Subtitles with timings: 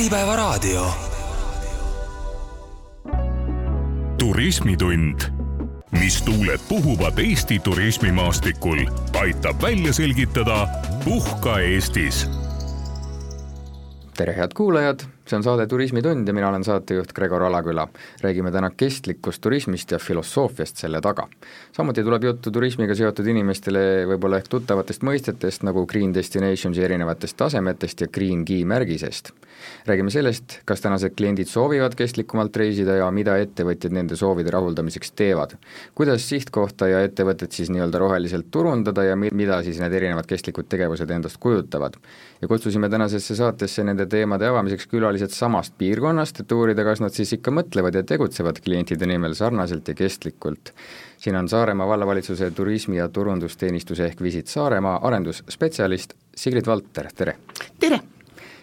[0.00, 0.90] Äripäevaraadio.
[4.18, 5.20] turismitund,
[6.00, 8.78] mis tuuled puhuvad Eesti turismimaastikul,
[9.20, 10.68] aitab välja selgitada
[11.04, 12.30] Puhka Eestis.
[14.16, 15.00] tere, head kuulajad,
[15.30, 17.88] see on saade Turismitund ja mina olen saatejuht Gregor Alaküla.
[18.22, 21.28] räägime täna kestlikust turismist ja filosoofiast selle taga.
[21.72, 28.00] samuti tuleb juttu turismiga seotud inimestele võib-olla ehk tuttavatest mõistetest nagu Green Destinationsi erinevatest tasemetest
[28.00, 29.30] ja Green Key märgisest.
[29.86, 35.54] räägime sellest, kas tänased kliendid soovivad kestlikumalt reisida ja mida ettevõtjad nende soovide rahuldamiseks teevad.
[35.94, 40.66] kuidas sihtkohta ja ettevõtet siis nii-öelda roheliselt turundada ja mi-, mida siis need erinevad kestlikud
[40.68, 41.94] tegevused endast kujutavad.
[42.42, 47.12] ja kutsusime tänasesse saatesse nende teemade avamiseks külalised külalised samast piirkonnast, et uurida, kas nad
[47.12, 50.72] siis ikka mõtlevad ja tegutsevad klientide nimel sarnaselt ja kestlikult.
[51.18, 57.36] siin on Saaremaa vallavalitsuse turismi- ja turundusteenistuse ehk Visit Saaremaa arendusspetsialist Sigrid Valter, tere!
[57.78, 58.00] tere!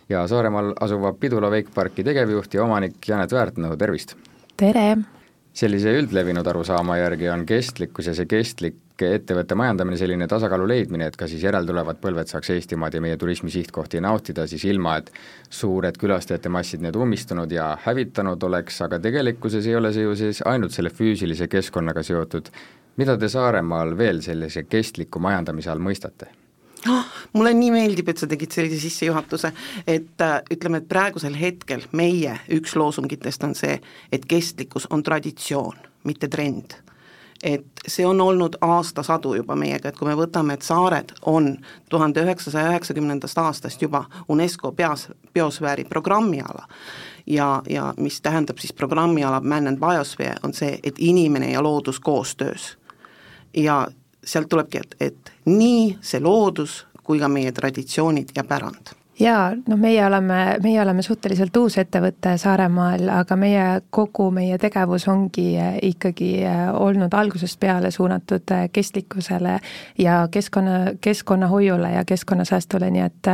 [0.09, 4.15] ja Saaremaal asuva Pidula Wakeparki tegevjuht ja omanik Janet Väärtnõu, tervist!
[4.57, 5.16] tere!
[5.57, 11.17] Sellise üldlevinud arusaama järgi on kestlikkus ja see kestlik ettevõtte majandamine selline tasakaalu leidmine, et
[11.17, 15.11] ka siis järeltulevad põlved saaks Eestimaad ja meie turismi sihtkohti nautida siis ilma, et
[15.49, 20.41] suured külastajate massid need ummistunud ja hävitanud oleks, aga tegelikkuses ei ole see ju siis
[20.45, 22.49] ainult selle füüsilise keskkonnaga seotud.
[22.97, 26.46] mida te Saaremaal veel sellise kestliku majandamise all mõistate?
[27.37, 29.53] Mulle nii meeldib, et sa tegid sellise sissejuhatuse,
[29.87, 33.79] et äh, ütleme, et praegusel hetkel meie üks loosungitest on see,
[34.11, 36.79] et kestlikkus on traditsioon, mitte trend
[37.43, 41.51] et see on olnud aastasadu juba meiega, et kui me võtame, et saared on
[41.89, 46.65] tuhande üheksasaja üheksakümnendast aastast juba UNESCO peas, biosfääri programmiala
[47.27, 51.99] ja, ja mis tähendab siis programmiala Man and Biosphere, on see, et inimene ja loodus
[51.99, 52.77] koostöös.
[53.53, 53.87] ja
[54.23, 58.97] sealt tulebki, et, et nii see loodus kui ka meie traditsioonid ja pärand.
[59.19, 65.07] Jaa, no meie oleme, meie oleme suhteliselt uus ettevõte Saaremaal, aga meie, kogu meie tegevus
[65.09, 69.55] ongi eh, ikkagi eh, olnud algusest peale suunatud eh, kestlikkusele
[69.97, 73.33] ja keskkonna, keskkonnahoiule ja keskkonnasäästule, nii et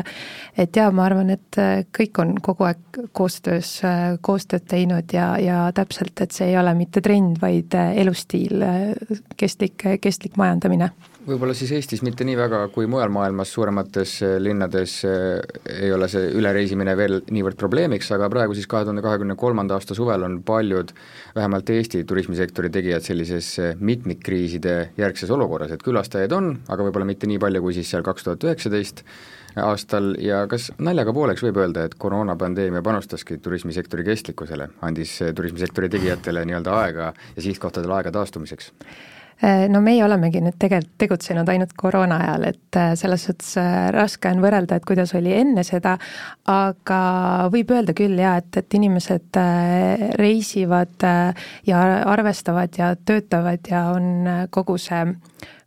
[0.63, 1.59] et jaa, ma arvan, et
[1.97, 3.81] kõik on kogu aeg koostöös,
[4.22, 8.63] koostööd teinud ja, ja täpselt, et see ei ole mitte trend, vaid elustiil,
[9.35, 10.94] kestlik, kestlik majandamine
[11.28, 15.39] võib-olla siis Eestis mitte nii väga kui mujal maailmas, suuremates eh, linnades eh,
[15.72, 19.95] ei ole see ülereisimine veel niivõrd probleemiks, aga praegu siis kahe tuhande kahekümne kolmanda aasta
[19.97, 20.91] suvel on paljud,
[21.35, 27.29] vähemalt Eesti turismisektori tegijad sellises eh, mitmikkriiside järgses olukorras, et külastajaid on, aga võib-olla mitte
[27.29, 29.06] nii palju kui siis seal kaks tuhat üheksateist
[29.63, 36.44] aastal ja kas naljaga pooleks võib öelda, et koroonapandeemia panustaski turismisektori kestlikkusele, andis turismisektori tegijatele
[36.50, 38.73] nii-öelda aega ja sihtkohtadele aega taastumiseks?
[39.41, 43.89] Äh, no meie olemegi nüüd tegelikult tegutsenud ainult koroona ajal, et äh, selles suhtes äh,
[43.95, 45.95] raske on võrrelda, et kuidas oli enne seda,
[46.51, 46.99] aga
[47.53, 49.39] võib öelda küll jaa, et, et inimesed
[50.19, 51.07] reisivad
[51.67, 51.81] ja
[52.13, 55.01] arvestavad ja töötavad ja on kogu see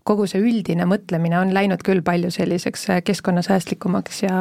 [0.07, 4.39] kogu see üldine mõtlemine on läinud küll palju selliseks keskkonnasäästlikumaks ja,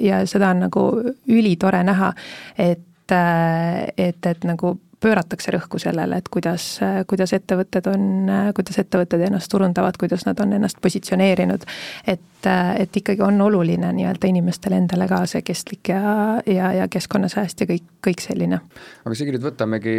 [0.00, 0.86] ja seda on nagu
[1.28, 2.08] ülitore näha,
[2.56, 6.78] et, et, et nagu pööratakse rõhku sellele, et kuidas,
[7.10, 11.68] kuidas ettevõtted on, kuidas ettevõtted ennast turundavad, kuidas nad on ennast positsioneerinud.
[12.08, 12.48] et,
[12.78, 17.70] et ikkagi on oluline nii-öelda inimestele endale ka see kestlik ja, ja, ja keskkonnasääst ja
[17.70, 18.60] kõik, kõik selline.
[19.04, 19.96] aga Sigrid, võtamegi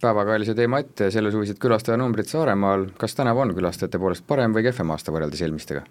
[0.00, 5.12] päevakajalise teema ette, sellesuvised külastajanumbrid Saaremaal, kas tänavu on külastajate poolest parem või kehvem aasta
[5.14, 5.84] võrreldes eelmistega?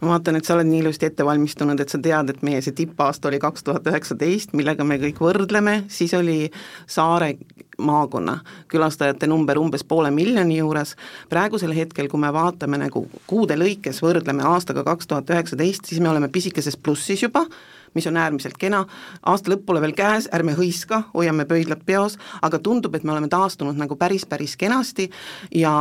[0.00, 2.74] ma vaatan, et sa oled nii ilusti ette valmistunud, et sa tead, et meie see
[2.76, 6.38] tippaasta oli kaks tuhat üheksateist, millega me kõik võrdleme, siis oli
[6.86, 7.36] Saare
[7.78, 8.38] maakonna
[8.72, 10.96] külastajate number umbes poole miljoni juures,
[11.30, 16.10] praegusel hetkel, kui me vaatame nagu kuude lõikes, võrdleme aastaga kaks tuhat üheksateist, siis me
[16.12, 17.46] oleme pisikeses plussis juba,
[17.94, 18.84] mis on äärmiselt kena,
[19.26, 23.30] aasta lõpp pole veel käes, ärme hõiska, hoiame pöidlad peos, aga tundub, et me oleme
[23.32, 25.10] taastunud nagu päris, päris kenasti
[25.54, 25.74] ja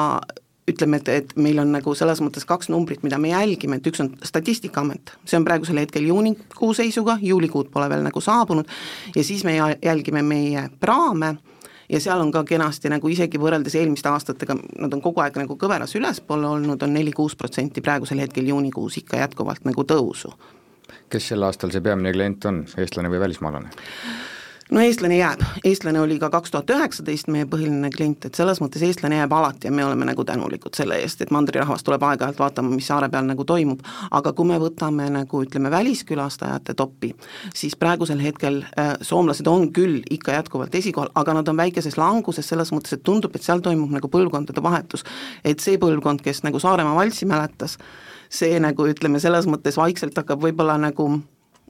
[0.71, 4.03] ütleme, et, et meil on nagu selles mõttes kaks numbrit, mida me jälgime, et üks
[4.03, 8.69] on Statistikaamet, see on praegusel hetkel juunikuu seisuga, juulikuud pole veel nagu saabunud,
[9.15, 11.35] ja siis me jälgime meie praame
[11.91, 15.57] ja seal on ka kenasti nagu isegi võrreldes eelmiste aastatega, nad on kogu aeg nagu
[15.59, 20.31] kõveras ülespoole olnud, on neli-kuus protsenti praegusel hetkel juunikuus ikka jätkuvalt nagu tõusu.
[21.09, 23.71] Kes sel aastal see peamine klient on, eestlane või välismaalane?
[24.71, 28.83] no eestlane jääb, eestlane oli ka kaks tuhat üheksateist meie põhiline klient, et selles mõttes
[28.87, 32.71] eestlane jääb alati ja me oleme nagu tänulikud selle eest, et mandrirahvas tuleb aeg-ajalt vaatama,
[32.71, 37.11] mis saare peal nagu toimub, aga kui me võtame nagu ütleme, väliskülastajate topi,
[37.55, 42.47] siis praegusel hetkel äh, soomlased on küll ikka jätkuvalt esikohal, aga nad on väikeses languses
[42.47, 45.03] selles mõttes, et tundub, et seal toimub nagu põlvkondade vahetus.
[45.43, 47.77] et see põlvkond, kes nagu Saaremaa valssi mäletas,
[48.31, 51.09] see nagu ütleme, selles mõttes vaikselt hakkab võib-olla nagu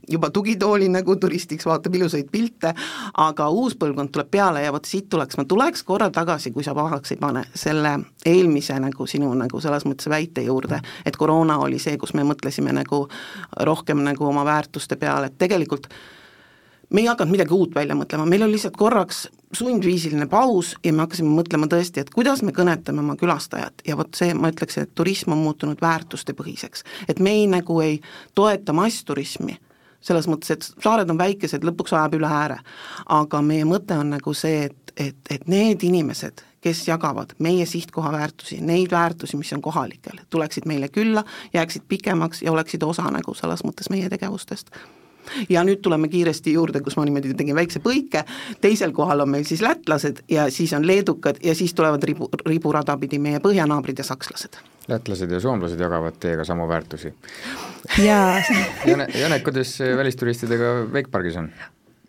[0.09, 2.73] juba tugitooli nagu turistiks, vaatab ilusaid pilte,
[3.17, 6.73] aga uus põlvkond tuleb peale ja vot siit tuleks, ma tuleks korra tagasi, kui sa
[6.77, 7.93] pahaks ei pane, selle
[8.25, 12.73] eelmise nagu sinu nagu selles mõttes väite juurde, et koroona oli see, kus me mõtlesime
[12.75, 13.03] nagu
[13.67, 15.87] rohkem nagu oma väärtuste peale, et tegelikult
[16.91, 21.05] me ei hakanud midagi uut välja mõtlema, meil oli lihtsalt korraks sundviisiline paus ja me
[21.05, 24.93] hakkasime mõtlema tõesti, et kuidas me kõnetame oma külastajat ja vot see, ma ütleks, et
[24.95, 26.83] turism on muutunud väärtustepõhiseks.
[27.07, 27.99] et me ei nagu ei
[28.35, 29.57] toeta massturismi,
[30.01, 32.59] selles mõttes, et saared on väikesed, lõpuks ajab üle ääre.
[33.09, 38.11] aga meie mõte on nagu see, et, et, et need inimesed, kes jagavad meie sihtkoha
[38.11, 41.23] väärtusi, neid väärtusi, mis on kohalikel, tuleksid meile külla,
[41.53, 44.69] jääksid pikemaks ja oleksid osa nagu selles mõttes meie tegevustest
[45.49, 48.23] ja nüüd tuleme kiiresti juurde, kus ma niimoodi tegin väikse põike,
[48.61, 52.97] teisel kohal on meil siis lätlased ja siis on leedukad ja siis tulevad ribu, riburada
[53.01, 54.61] pidi meie põhjanaabrid ja sakslased.
[54.87, 57.13] lätlased ja soomlased jagavad teiega samu väärtusi.
[58.05, 58.41] jaa.
[58.85, 61.51] Jane, Janek, kuidas välisturistidega Wakepargis on?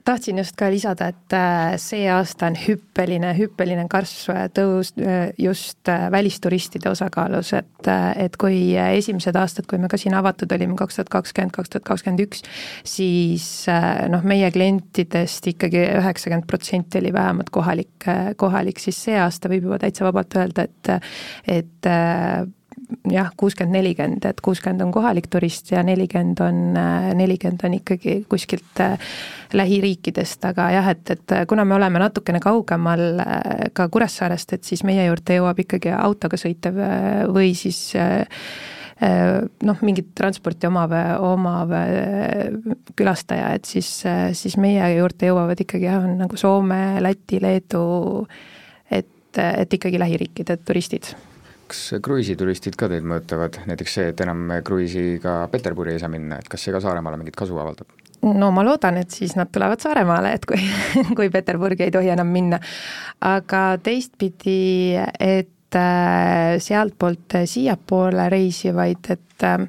[0.04, 5.30] Tahtsin just ka lisada, et äh, see aasta on hüppeline, hüppeline kasv äh, tõus äh,
[5.38, 10.98] just välisturistide osakaalus, et, et kui esimesed aastad, kui me ka siin avatud olime, kaks
[10.98, 12.42] tuhat kakskümmend, kaks tuhat kakskümmend üks,
[12.88, 13.46] siis
[14.12, 18.08] noh, meie klientidest ikkagi üheksakümmend protsenti oli vähemalt kohalik,
[18.40, 20.92] kohalik, siis see aasta võib juba täitsa vabalt öelda, et
[21.52, 21.92] et
[23.10, 26.60] jah, kuuskümmend, nelikümmend, et kuuskümmend on kohalik turist ja nelikümmend on,
[27.18, 28.98] nelikümmend on ikkagi kuskilt äh,
[29.56, 33.40] lähiriikidest, aga jah, et, et kuna me oleme natukene kaugemal äh,
[33.76, 37.90] ka Kuressaarest, et siis meie juurde jõuab ikkagi autoga sõitev äh, või siis
[39.02, 40.92] noh, mingit transporti omav,
[41.26, 41.72] omav
[42.94, 43.88] külastaja, et siis,
[44.38, 47.82] siis meie juurde jõuavad ikkagi jah, on nagu Soome, Läti, Leedu,
[48.86, 51.10] et, et ikkagi lähiriikide turistid
[51.70, 56.48] kas kruiisituristid ka teid mõjutavad, näiteks see, et enam kruiisiga Peterburi ei saa minna, et
[56.50, 57.90] kas see ka Saaremaale mingit kasu avaldab?
[58.22, 60.60] no ma loodan, et siis nad tulevad Saaremaale, et kui,
[61.18, 62.60] kui Peterburgi ei tohi enam minna.
[63.26, 69.66] aga teistpidi, et äh, sealtpoolt siiapoole reisivaid, et äh,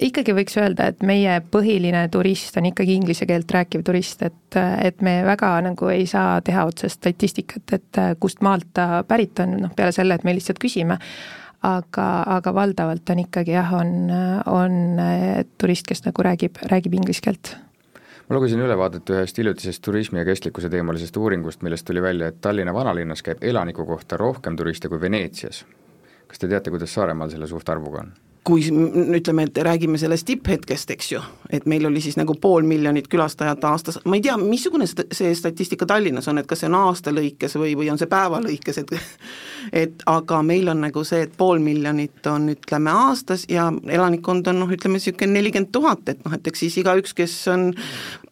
[0.00, 5.02] ikkagi võiks öelda, et meie põhiline turist on ikkagi inglise keelt rääkiv turist, et, et
[5.04, 9.74] me väga nagu ei saa teha otsest statistikat, et kust maalt ta pärit on, noh
[9.76, 10.98] peale selle, et me lihtsalt küsime,
[11.66, 12.06] aga,
[12.38, 14.12] aga valdavalt on ikkagi jah, on,
[14.50, 15.02] on
[15.60, 17.56] turist, kes nagu räägib, räägib inglise keelt
[18.30, 22.74] ma lugesin ülevaadet ühest hiljutisest turismi ja kestlikkuse teemalisest uuringust, millest tuli välja, et Tallinna
[22.74, 25.64] vanalinnas käib elaniku kohta rohkem turiste kui Veneetsias.
[26.30, 28.12] kas te teate, kuidas Saaremaal selle suhtarvuga on?
[28.44, 28.62] Kui
[29.16, 31.20] ütleme, et räägime sellest tipphetkest, eks ju,
[31.52, 35.86] et meil oli siis nagu pool miljonit külastajat aastas, ma ei tea, missugune see statistika
[35.86, 38.94] Tallinnas on, et kas see on aasta lõikes või, või on see päeva lõikes, et
[39.84, 44.62] et aga meil on nagu see, et pool miljonit on ütleme aastas ja elanikkond on
[44.64, 47.68] noh, ütleme niisugune nelikümmend tuhat, et noh, et eks siis igaüks, kes on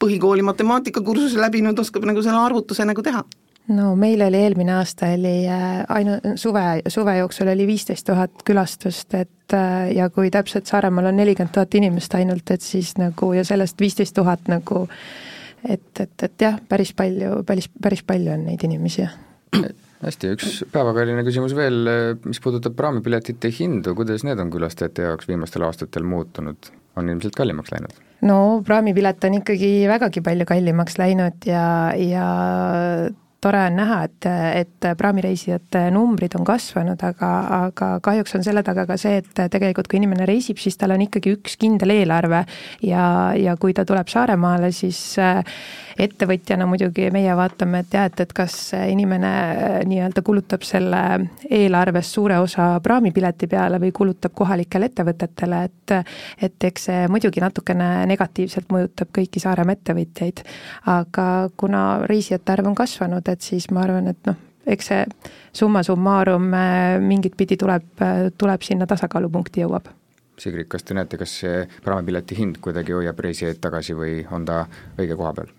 [0.01, 3.27] põhikooli matemaatikakursuse läbinud, oskab nagu selle arvutuse nagu teha
[3.69, 9.15] no meil oli eelmine aasta oli äh, ainu-, suve, suve jooksul oli viisteist tuhat külastust,
[9.15, 13.45] et äh, ja kui täpselt Saaremaal on nelikümmend tuhat inimest ainult, et siis nagu ja
[13.45, 14.87] sellest viisteist tuhat nagu
[15.69, 19.17] et, et, et jah, päris palju, päris, päris palju on neid inimesi, jah
[20.05, 21.89] hästi, üks päevakajaline küsimus veel,
[22.29, 27.73] mis puudutab praamipiletite hindu, kuidas need on külastajate jaoks viimastel aastatel muutunud, on ilmselt kallimaks
[27.75, 27.97] läinud?
[28.29, 28.37] no
[28.67, 31.65] praamipilet on ikkagi vägagi palju kallimaks läinud ja,
[31.99, 32.29] ja
[33.41, 34.27] tore on näha, et,
[34.61, 39.87] et praamireisijate numbrid on kasvanud, aga, aga kahjuks on selle taga ka see, et tegelikult
[39.91, 42.43] kui inimene reisib, siis tal on ikkagi üks kindel eelarve
[42.83, 43.05] ja,
[43.39, 45.39] ja kui ta tuleb Saaremaale, siis äh,
[45.99, 51.03] ettevõtjana muidugi meie vaatame, et jah, et, et kas inimene äh, nii-öelda kulutab selle
[51.47, 55.75] eelarvest suure osa praamipileti peale või kulutab kohalikele ettevõtetele, et
[56.43, 60.43] et eks see muidugi natukene negatiivselt mõjutab kõiki Saaremaa ettevõtjaid.
[60.91, 64.37] aga kuna reisijate arv on kasvanud, et siis ma arvan, et noh,
[64.69, 65.05] eks see
[65.57, 69.89] summa summarum äh, mingit pidi tuleb, äh, tuleb sinna tasakaalupunkti jõuab.
[70.39, 74.67] Sigrid, kas te näete, kas see praamipileti hind kuidagi hoiab reisijaid tagasi või on ta
[74.99, 75.57] õige koha peal?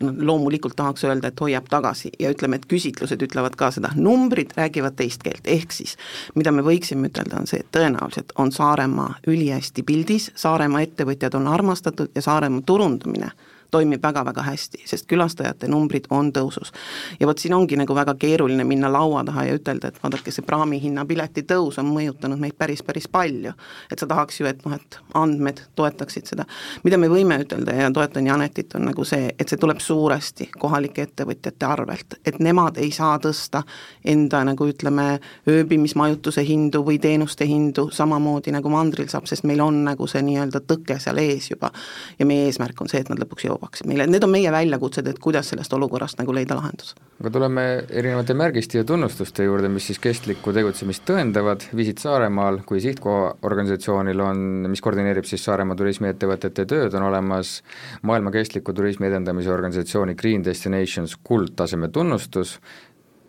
[0.00, 4.52] no loomulikult tahaks öelda, et hoiab tagasi ja ütleme, et küsitlused ütlevad ka seda, numbrid
[4.56, 5.96] räägivad teist keelt, ehk siis
[6.34, 11.48] mida me võiksime ütelda, on see, et tõenäoliselt on Saaremaa ülihästi pildis, Saaremaa ettevõtjad on
[11.48, 13.32] armastatud ja Saaremaa turundamine
[13.70, 16.72] toimib väga-väga hästi, sest külastajate numbrid on tõusus.
[17.20, 20.44] ja vot siin ongi nagu väga keeruline minna laua taha ja ütelda, et vaadake, see
[20.46, 23.52] praami hinna pileti tõus on mõjutanud meid päris, päris palju.
[23.92, 26.44] et sa tahaks ju, et noh, et andmed toetaksid seda.
[26.84, 31.02] mida me võime ütelda ja toetan Janetit, on nagu see, et see tuleb suuresti kohalike
[31.02, 33.62] ettevõtjate arvelt, et nemad ei saa tõsta
[34.04, 39.82] enda nagu ütleme, ööbimismajutuse hindu või teenuste hindu samamoodi nagu mandril saab, sest meil on
[39.86, 41.70] nagu see nii-öelda tõke seal ees juba.
[42.18, 45.18] ja meie eesmärk on see, et nad lõpuks jõuaksid meile, need on meie väljakutsed, et
[45.22, 46.94] kuidas sellest olukorrast nagu leida lahendus.
[47.20, 52.80] aga tuleme erinevate märgiste ja tunnustuste juurde, mis siis kestlikku tegutsemist tõendavad, Visit Saaremaal kui
[52.84, 57.60] sihtkoha organisatsioonil on, mis koordineerib siis Saaremaa turismiettevõtete tööd, on olemas
[58.02, 62.58] maailma kestliku turismi edendamise organisatsiooni Green Destinations kuldtaseme tunnustus,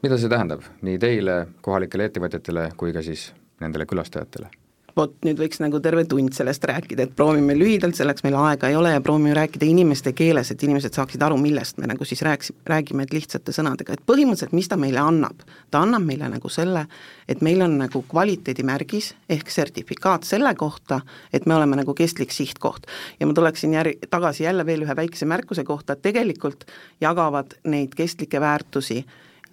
[0.04, 3.32] mida see tähendab nii teile, kohalikele ettevõtjatele, kui ka siis
[3.64, 4.52] nendele külastajatele?
[4.98, 8.78] Vot nüüd võiks nagu terve tund sellest rääkida, et proovime lühidalt, selleks meil aega ei
[8.78, 12.54] ole ja proovime rääkida inimeste keeles, et inimesed saaksid aru, millest me nagu siis rääks-,
[12.68, 15.46] räägime, et lihtsate sõnadega, et põhimõtteliselt mis ta meile annab?
[15.72, 16.86] ta annab meile nagu selle,
[17.28, 21.02] et meil on nagu kvaliteedimärgis ehk sertifikaat selle kohta,
[21.34, 22.88] et me oleme nagu kestlik sihtkoht.
[23.20, 26.66] ja ma tuleksin jär-, tagasi jälle veel ühe väikese märkuse kohta, et tegelikult
[27.02, 29.04] jagavad neid kestlikke väärtusi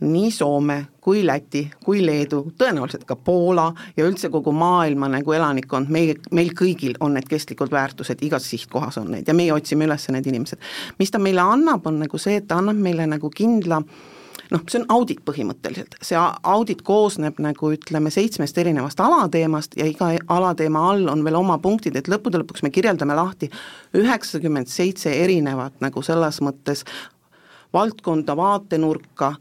[0.00, 5.92] nii Soome kui Läti kui Leedu, tõenäoliselt ka Poola ja üldse kogu maailma nagu elanikkond,
[5.92, 10.08] meil, meil kõigil on need kestlikud väärtused, igas sihtkohas on need ja meie otsime üles
[10.10, 10.58] need inimesed.
[10.98, 13.82] mis ta meile annab, on nagu see, et ta annab meile nagu kindla
[14.50, 20.12] noh, see on audit põhimõtteliselt, see audit koosneb nagu ütleme, seitsmest erinevast alateemast ja iga
[20.28, 23.50] alateema all on veel oma punktid, et lõppude lõpuks me kirjeldame lahti
[23.96, 26.84] üheksakümmend seitse erinevat nagu selles mõttes
[27.74, 29.34] valdkonda, vaatenurka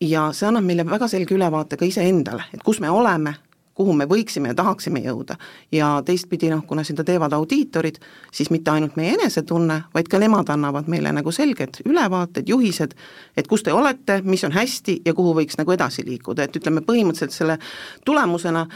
[0.00, 3.34] ja see annab meile väga selge ülevaate ka iseendale, et kus me oleme,
[3.76, 5.36] kuhu me võiksime ja tahaksime jõuda.
[5.72, 7.98] ja teistpidi noh, kuna seda teevad audiitorid,
[8.32, 12.94] siis mitte ainult meie enesetunne, vaid ka nemad annavad meile nagu selged ülevaated, juhised,
[13.36, 16.80] et kus te olete, mis on hästi ja kuhu võiks nagu edasi liikuda, et ütleme,
[16.80, 17.58] põhimõtteliselt selle
[18.04, 18.66] tulemusena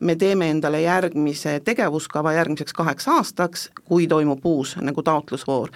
[0.00, 5.70] me teeme endale järgmise tegevuskava järgmiseks kaheks aastaks, kui toimub uus nagu taotlusvoor.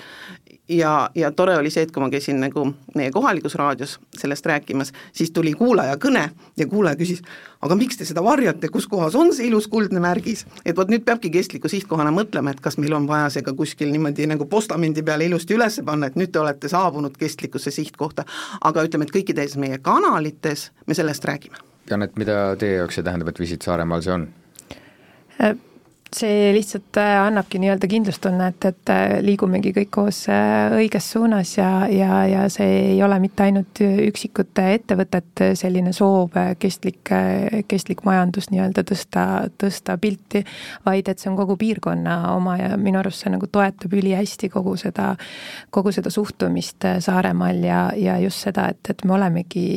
[0.69, 2.63] Ja, ja tore oli see, et kui ma käisin nagu
[2.95, 7.25] meie kohalikus raadios sellest rääkimas, siis tuli kuulaja kõne ja kuulaja küsis,
[7.61, 11.03] aga miks te seda varjate, kus kohas on see ilus kuldne märgis, et vot nüüd
[11.07, 15.03] peabki kestliku sihtkohana mõtlema, et kas meil on vaja see ka kuskil niimoodi nagu postamendi
[15.03, 18.29] peale ilusti üles panna, et nüüd te olete saabunud kestlikkusse sihtkohta,
[18.61, 21.70] aga ütleme, et kõikides meie kanalites me sellest räägime.
[21.91, 24.29] Janet, mida teie jaoks see tähendab, et Visit Saaremaal see on?
[25.43, 25.57] Äh,
[26.15, 32.25] see lihtsalt äh, annabki nii-öelda kindlustunnet, et äh, liigumegi kõik koos õiges suunas ja, ja,
[32.27, 37.13] ja see ei ole mitte ainult üksikute ettevõtete selline soov kestlik,
[37.71, 39.27] kestlik majandus nii-öelda tõsta,
[39.59, 40.43] tõsta pilti,
[40.87, 44.75] vaid et see on kogu piirkonna oma ja minu arust see nagu toetab ülihästi kogu
[44.83, 45.15] seda,
[45.71, 49.71] kogu seda suhtumist Saaremaal ja, ja just seda, et, et me olemegi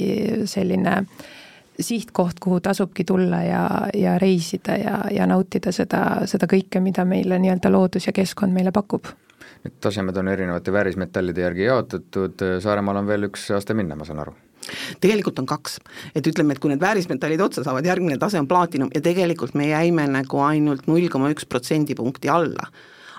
[0.49, 1.31] selline äh,
[1.79, 3.63] sihtkoht, kuhu tasubki tulla ja,
[3.93, 8.71] ja reisida ja, ja nautida seda, seda kõike, mida meile nii-öelda loodus ja keskkond meile
[8.71, 9.09] pakub.
[9.63, 14.19] Need tasemed on erinevate väärismetallide järgi jaotatud, Saaremaal on veel üks aste minna, ma saan
[14.23, 14.35] aru.
[15.03, 15.77] Tegelikult on kaks,
[16.15, 19.67] et ütleme, et kui need väärismetallid otsa saavad, järgmine tase on plaatinum ja tegelikult me
[19.67, 22.69] jäime nagu ainult null koma üks protsendipunkti alla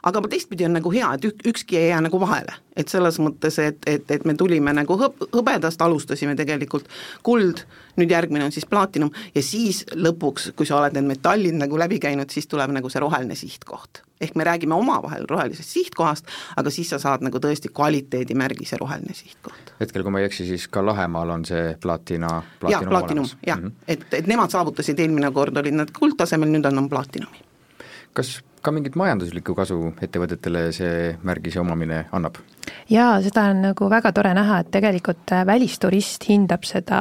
[0.04, 2.60] aga teistpidi on nagu hea, et ük, ükski ei jää nagu vahele.
[2.76, 6.88] et selles mõttes, et, et, et me tulime nagu hõb-, hõbedast, alustasime tegelikult
[7.22, 7.60] kuld,
[7.94, 12.00] nüüd järgmine on siis plaatinum ja siis lõpuks, kui sa oled need metallid nagu läbi
[12.02, 14.02] käinud, siis tuleb nagu see roheline sihtkoht.
[14.20, 19.74] ehk me räägime omavahel rohelisest sihtkohast, aga siis sa saad nagu tõesti kvaliteedimärgise roheline sihtkoht.
[19.80, 23.58] hetkel, kui ma ei eksi, siis ka Lahemaal on see plaatina, plaatinum jah, plaatinum, jah
[23.60, 23.88] mm, -hmm.
[23.88, 27.53] et, et nemad saavutasid, eelmine kord olid nad kuldtasemel, nüüd on nad plaatinumi.
[28.14, 32.38] Kas ka mingit majanduslikku kasu ettevõtetele see märgise omamine annab?
[32.88, 37.00] jaa, seda on nagu väga tore näha, et tegelikult äh, välisturist hindab seda,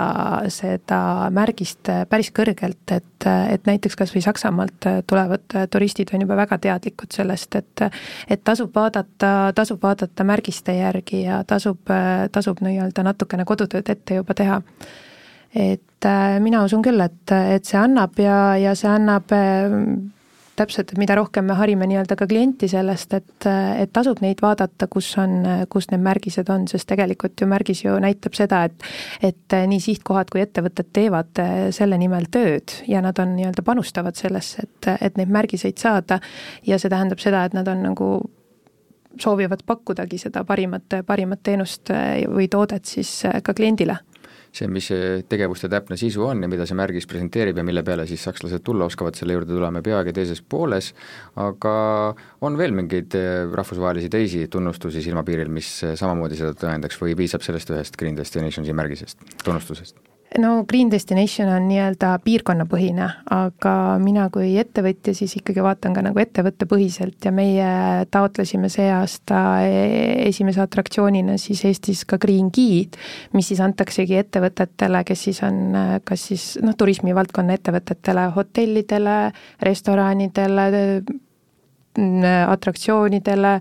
[0.51, 0.99] seda
[1.33, 6.37] märgist äh, päris kõrgelt, et, äh, et näiteks kas või Saksamaalt tulevad turistid on juba
[6.39, 7.85] väga teadlikud sellest, et
[8.27, 11.91] et tasub vaadata, tasub vaadata märgiste järgi ja tasub,
[12.31, 14.59] tasub nii-öelda natukene kodutööd ette juba teha
[15.53, 16.07] et
[16.43, 19.31] mina usun küll, et, et see annab ja, ja see annab
[20.55, 24.87] täpselt, et mida rohkem me harime nii-öelda ka klienti sellest, et, et tasub neid vaadata,
[24.91, 25.39] kus on,
[25.71, 28.87] kus need märgised on, sest tegelikult ju märgis ju näitab seda, et
[29.23, 31.41] et nii sihtkohad kui ettevõtted teevad
[31.75, 36.19] selle nimel tööd ja nad on nii-öelda panustavad sellesse, et, et neid märgiseid saada.
[36.67, 38.09] Ja see tähendab seda, et nad on nagu
[39.19, 41.91] soovivad pakkudagi seda parimat, parimat teenust
[42.33, 43.99] või toodet siis ka kliendile
[44.53, 48.05] see, mis see tegevuste täpne sisu on ja mida see märgis presenteerib ja mille peale
[48.09, 50.93] siis sakslased tulla oskavad, selle juurde tuleme peagi teises pooles,
[51.41, 51.75] aga
[52.45, 57.45] on veel mingeid eh, rahvusvahelisi teisi tunnustusi silmapiiril, mis eh, samamoodi seda tõendaks või piisab
[57.45, 60.12] sellest ühest Green Destinationsi märgisest, tunnustusest?
[60.37, 66.21] No Green Destination on nii-öelda piirkonnapõhine, aga mina kui ettevõtja siis ikkagi vaatan ka nagu
[66.21, 67.67] ettevõttepõhiselt ja meie
[68.13, 72.97] taotlesime see aasta e-, esimese atraktsioonina siis Eestis ka Green Guide,
[73.37, 79.17] mis siis antaksegi ettevõtetele, kes siis on kas siis noh, turismivaldkonna ettevõtetele, hotellidele,
[79.61, 80.69] restoranidele,
[82.49, 83.57] atraktsioonidele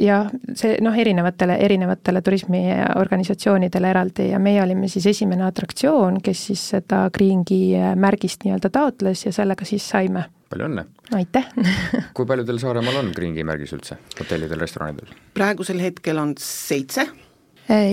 [0.00, 6.64] jah, see noh, erinevatele, erinevatele turismiorganisatsioonidele eraldi ja meie olime siis esimene atraktsioon, kes siis
[6.76, 10.26] seda Greengi märgist nii-öelda taotles ja sellega siis saime.
[10.50, 10.86] palju õnne!
[11.14, 11.46] aitäh
[12.16, 15.14] kui paljudel Saaremaal on Greengi märgis üldse, hotellidel, restoranidel?
[15.34, 17.06] praegusel hetkel on seitse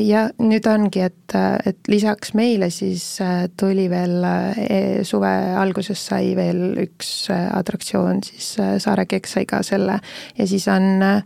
[0.06, 6.34] ja nüüd ongi, et, et lisaks meile siis äh, tuli veel e, suve alguses sai
[6.38, 9.98] veel üks äh, atraktsioon siis Saare Keks sai ka selle
[10.38, 11.24] ja siis on äh,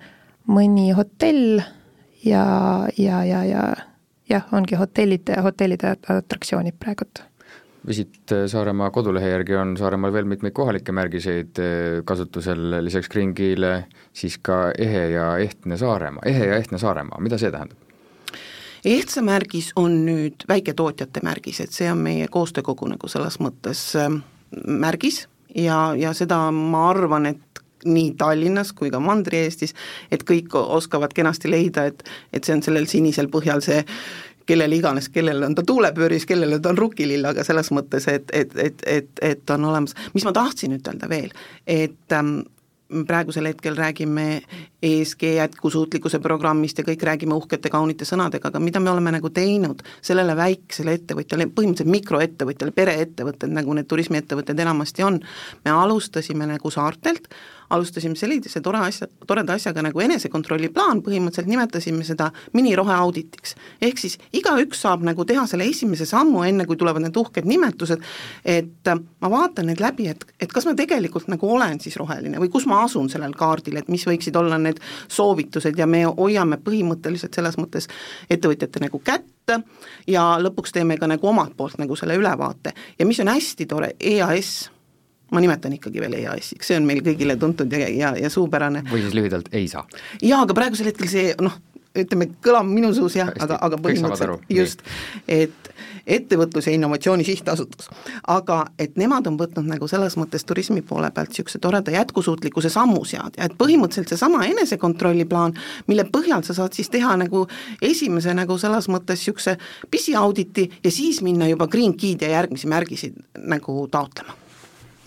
[0.47, 1.61] mõni hotell
[2.25, 2.45] ja,
[2.97, 3.63] ja, ja, ja
[4.29, 7.23] jah, ongi hotellide, hotellide atraktsioonid praegult.
[7.87, 14.35] Visit Saaremaa kodulehe järgi on Saaremaal veel mitmeid kohalikke märgiseid eh, kasutusel, lisaks Kringile siis
[14.43, 17.83] ka ehe ja ehtne Saaremaa, ehe ja ehtne Saaremaa, mida see tähendab?
[18.87, 24.11] ehtsa märgis on nüüd väiketootjate märgis, et see on meie koostöökogu nagu selles mõttes äh,
[24.67, 25.25] märgis
[25.55, 27.46] ja, ja seda ma arvan, et
[27.87, 29.75] nii Tallinnas kui ka Mandri-Eestis,
[30.11, 32.03] et kõik oskavad kenasti leida, et
[32.33, 33.83] et see on sellel sinisel põhjal see
[34.47, 38.53] kellel iganes, kellel on ta tuulepööris, kellel ta on rukkilill, aga selles mõttes, et, et,
[38.55, 41.33] et, et, et on olemas, mis ma tahtsin ütelda veel,
[41.67, 42.39] et ähm,
[43.07, 44.41] praegusel hetkel räägime
[44.83, 49.83] ESG jätkusuutlikkuse programmist ja kõik räägime uhkete kaunite sõnadega, aga mida me oleme nagu teinud
[50.01, 55.19] sellele väiksele ettevõtjale, põhimõtteliselt mikroettevõtjale, pereettevõtted, nagu need turismiettevõtted enamasti on,
[55.65, 57.27] me alustasime nagu saartelt,
[57.69, 63.55] alustasime sellise tore asja, toreda asjaga nagu enesekontrolli plaan, põhimõtteliselt nimetasime seda miniroheauditiks.
[63.81, 68.03] ehk siis igaüks saab nagu teha selle esimese sammu, enne kui tulevad need uhked nimetused,
[68.45, 72.39] et äh, ma vaatan need läbi, et, et kas ma tegelikult nagu olen siis roheline
[72.39, 76.59] või kus ma asun sellel kaardil, et mis võiksid olla need soovitused ja me hoiame
[76.63, 77.89] põhimõtteliselt selles mõttes
[78.29, 79.33] ettevõtjate nagu kätt,
[80.07, 83.93] ja lõpuks teeme ka nagu omalt poolt nagu selle ülevaate ja mis on hästi tore,
[83.99, 84.69] EAS
[85.31, 88.83] ma nimetan ikkagi veel EAS-iks, see on meil kõigile tuntud ja, ja, ja suupärane.
[88.91, 89.85] või siis lühidalt ei saa.
[90.21, 91.57] jaa, aga praegusel hetkel see noh,
[91.97, 94.83] ütleme, kõlab minu suus jah, aga, aga põhimõtteliselt just,
[95.27, 95.71] et
[96.07, 97.89] ettevõtlus- ja innovatsiooni sihtasutus.
[98.27, 103.05] aga et nemad on võtnud nagu selles mõttes turismi poole pealt niisuguse toreda jätkusuutlikkuse sammu
[103.05, 105.53] seadja, et põhimõtteliselt seesama enesekontrolli plaan,
[105.87, 107.47] mille põhjal sa saad siis teha nagu
[107.81, 109.57] esimese nagu selles mõttes niisuguse
[109.91, 114.46] pisiauditi ja siis minna juba Green Key'd ja järgmisi märgisid nagu taotlema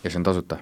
[0.05, 0.61] ja see on tasuta?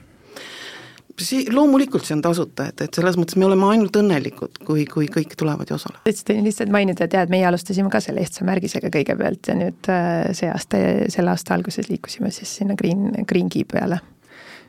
[1.18, 5.08] see, loomulikult see on tasuta, et, et selles mõttes me oleme ainult õnnelikud, kui, kui
[5.12, 6.04] kõik tulevad ja osalevad.
[6.06, 9.90] tahtsin lihtsalt mainida, et jah, et meie alustasime ka selle ehtsa märgisega kõigepealt ja nüüd
[9.92, 14.00] äh, see aasta, selle aasta alguses liikusime siis sinna Green, Green Key peale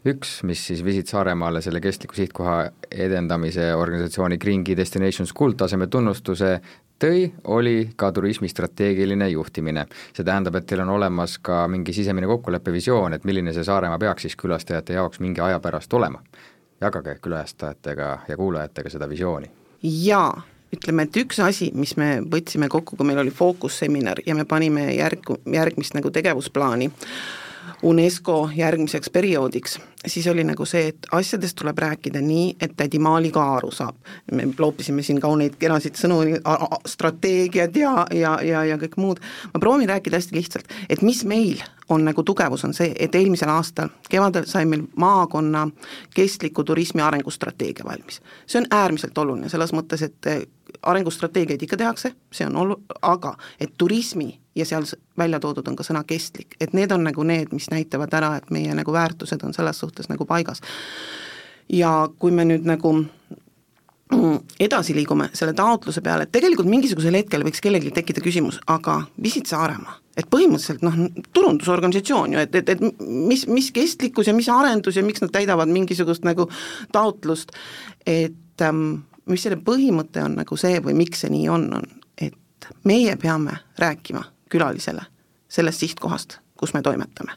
[0.07, 2.59] üks, mis siis Visit Saaremaale selle kestliku sihtkoha
[2.91, 6.59] edendamise organisatsiooni Green Key Destinations kuldtaseme tunnustuse
[6.99, 9.85] tõi, oli ka turismi strateegiline juhtimine.
[10.13, 13.99] see tähendab, et teil on olemas ka mingi sisemine kokkulepe, visioon, et milline see Saaremaa
[13.99, 16.21] peaks siis külastajate jaoks mingi aja pärast olema.
[16.81, 19.51] jagage külastajatega ja kuulajatega seda visiooni.
[19.83, 20.41] jaa,
[20.75, 24.93] ütleme, et üks asi, mis me võtsime kokku, kui meil oli fookusseminar ja me panime
[24.95, 26.91] järg, järgmist nagu tegevusplaani,
[27.83, 33.31] UNESCO järgmiseks perioodiks, siis oli nagu see, et asjadest tuleb rääkida nii, et tädi Maali
[33.31, 33.95] ka aru saab.
[34.31, 36.21] me loopisime siin kauneid kenasid sõnu,
[36.87, 39.19] strateegiad ja, ja, ja, ja kõik muud,
[39.53, 43.49] ma proovin rääkida hästi lihtsalt, et mis meil on nagu tugevus, on see, et eelmisel
[43.49, 45.67] aastal kevadel sai meil maakonna
[46.13, 48.21] kestliku turismi arengustrateegia valmis.
[48.47, 50.49] see on äärmiselt oluline selles mõttes, et
[50.81, 54.85] arengustrateegiaid ikka tehakse, see on olu-, aga et turismi ja seal
[55.17, 58.49] välja toodud on ka sõna kestlik, et need on nagu need, mis näitavad ära, et
[58.53, 60.61] meie nagu väärtused on selles suhtes nagu paigas.
[61.69, 62.95] ja kui me nüüd nagu
[64.65, 69.49] edasi liigume selle taotluse peale, et tegelikult mingisugusel hetkel võiks kellelgi tekkida küsimus, aga Visit
[69.51, 70.97] Saaremaa, et põhimõtteliselt noh,
[71.35, 75.69] turundusorganisatsioon ju, et, et, et mis, mis kestlikkus ja mis arendus ja miks nad täidavad
[75.69, 76.49] mingisugust nagu
[76.95, 77.53] taotlust,
[78.09, 82.69] et ähm, mis selle põhimõte on nagu see või miks see nii on, on, et
[82.83, 85.01] meie peame rääkima külalisele
[85.49, 87.31] sellest sihtkohast, kus me toimetame.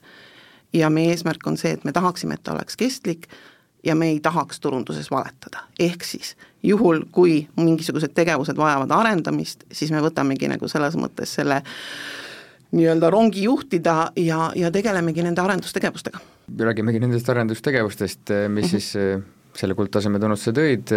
[0.72, 3.28] ja meie eesmärk on see, et me tahaksime, et ta oleks kestlik
[3.84, 9.90] ja me ei tahaks turunduses valetada, ehk siis juhul, kui mingisugused tegevused vajavad arendamist, siis
[9.90, 11.62] me võtamegi nagu selles mõttes selle
[12.72, 16.18] nii-öelda rongi juhtida ja, ja tegelemegi nende arendustegevustega.
[16.58, 18.70] räägimegi nendest arendustegevustest, mis mm -hmm.
[18.70, 18.94] siis
[19.56, 20.92] selle kuldtaseme tunnusse tõid,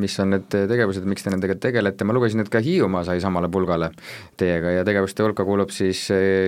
[0.00, 3.48] mis on need tegevused, miks te nendega tegelete, ma lugesin, et ka Hiiumaa sai samale
[3.52, 3.90] pulgale
[4.40, 6.04] teiega ja tegevuste hulka kuulub siis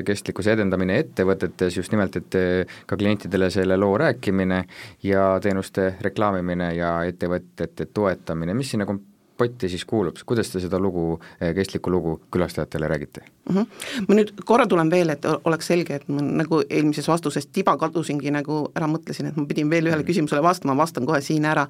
[0.06, 2.38] kestlikkuse edendamine ettevõtetes, just nimelt, et
[2.86, 4.62] ka klientidele selle loo rääkimine
[5.08, 9.02] ja teenuste reklaamimine ja ettevõtete toetamine, mis sinna kom-,
[9.36, 13.56] potti siis kuulub, kuidas te seda lugu, eh, kestlikku lugu külastajatele räägite mm?
[13.56, 14.04] -hmm.
[14.08, 18.30] ma nüüd korra tulen veel, et oleks selge, et ma nagu eelmises vastuses tiba kadusingi
[18.30, 20.06] nagu ära mõtlesin, et ma pidin veel ühele mhm.
[20.06, 21.68] küsimusele vastama, vastan kohe siin ära,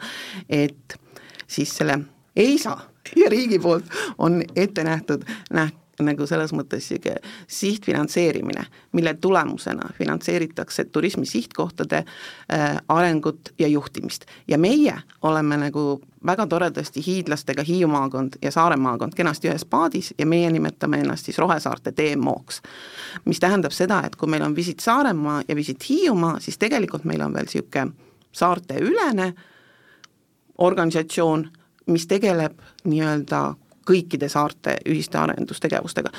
[0.48, 0.98] et
[1.46, 1.98] siis selle
[2.36, 2.78] EISA
[3.16, 3.84] ja riigi poolt
[4.18, 12.76] on ette nähtud, näht-, nagu selles mõttes niisugune sihtfinantseerimine, mille tulemusena finantseeritakse turismi sihtkohtade äh,
[12.88, 14.24] arengut ja juhtimist.
[14.48, 20.14] ja meie oleme nagu väga toredasti hiidlastega Hiiu maakond ja Saare maakond kenasti ühes paadis
[20.18, 22.60] ja meie nimetame ennast siis Rohesaarte DMO-ks.
[23.24, 27.20] mis tähendab seda, et kui meil on Visit Saaremaa ja Visit Hiiumaa, siis tegelikult meil
[27.20, 27.92] on veel niisugune
[28.32, 29.34] saarteülene
[30.58, 31.50] organisatsioon,
[31.86, 33.54] mis tegeleb nii-öelda
[33.86, 36.10] kõikide saarte ühiste arendustegevustega.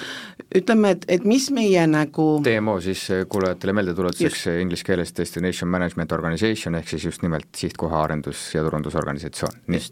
[0.56, 6.12] ütleme, et, et mis meie nagu DMO siis eh, kuulajatele meeldetuletuseks inglise keeles Destination Management
[6.12, 9.92] Organization ehk siis just nimelt sihtkoha arendus- ja turundusorganisatsioon, nii.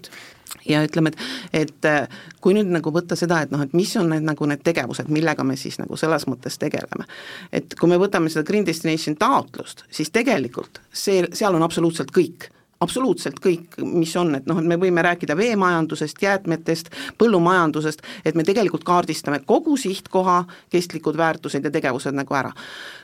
[0.70, 1.20] ja ütleme, et,
[1.54, 2.08] et eh,
[2.42, 5.44] kui nüüd nagu võtta seda, et noh, et mis on need nagu need tegevused, millega
[5.44, 7.08] me siis nagu selles mõttes tegeleme.
[7.52, 12.50] et kui me võtame seda Green Destination taotlust, siis tegelikult see, seal on absoluutselt kõik
[12.86, 18.46] absoluutselt kõik, mis on, et noh, et me võime rääkida veemajandusest, jäätmetest, põllumajandusest, et me
[18.48, 20.44] tegelikult kaardistame kogu sihtkoha
[20.74, 22.54] kestlikud väärtused ja tegevused nagu ära.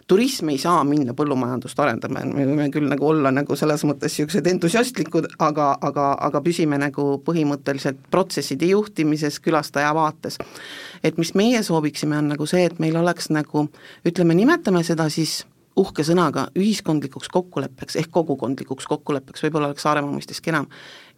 [0.07, 4.47] turism ei saa minna põllumajandust arendama, me võime küll nagu olla nagu selles mõttes niisugused
[4.47, 10.37] entusiastlikud, aga, aga, aga püsime nagu põhimõtteliselt protsesside juhtimises, külastaja vaates.
[11.03, 13.67] et mis meie sooviksime, on nagu see, et meil oleks nagu
[14.05, 15.45] ütleme, nimetame seda siis
[15.79, 20.67] uhke sõnaga ühiskondlikuks kokkuleppeks ehk kogukondlikuks kokkuleppeks, võib-olla oleks Saaremaa mõistes kenam,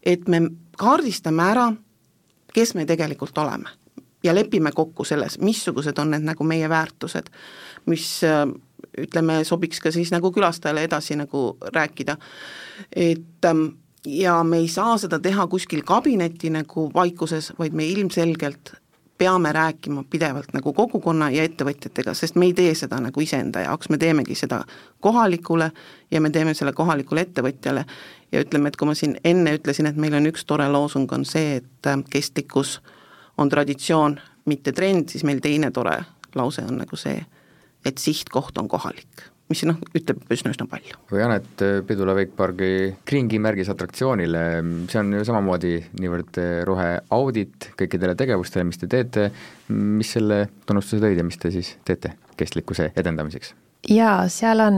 [0.04, 0.42] et me
[0.78, 1.70] kaardistame ära,
[2.54, 3.72] kes me tegelikult oleme
[4.24, 7.32] ja lepime kokku selles, missugused on need nagu meie väärtused,
[7.92, 8.22] mis
[8.98, 12.18] ütleme, sobiks ka siis nagu külastajale edasi nagu rääkida,
[12.96, 13.66] et ähm,
[14.06, 18.76] ja me ei saa seda teha kuskil kabineti nagu vaikuses, vaid me ilmselgelt
[19.18, 23.90] peame rääkima pidevalt nagu kogukonna ja ettevõtjatega, sest me ei tee seda nagu iseenda jaoks,
[23.90, 24.64] me teemegi seda
[25.00, 25.72] kohalikule
[26.12, 27.86] ja me teeme selle kohalikule ettevõtjale.
[28.32, 31.26] Ja ütleme, et kui ma siin enne ütlesin, et meil on üks tore loosung, on
[31.26, 32.80] see, et äh, kestlikkus
[33.38, 34.18] on traditsioon,
[34.50, 36.00] mitte trend, siis meil teine tore
[36.36, 37.22] lause on nagu see,
[37.86, 41.00] et sihtkoht on kohalik mis noh, ütleb üsna-üsna palju.
[41.12, 42.72] või Janet, Pidula Wakepargi
[43.08, 44.44] Kringi märgis atraktsioonile,
[44.92, 49.30] see on ju samamoodi niivõrd roheaudit kõikidele tegevustele, mis te teete,
[49.74, 53.54] mis selle tunnustuse tõid ja mis te siis teete kestlikkuse edendamiseks?
[53.90, 54.78] Jaa, seal on,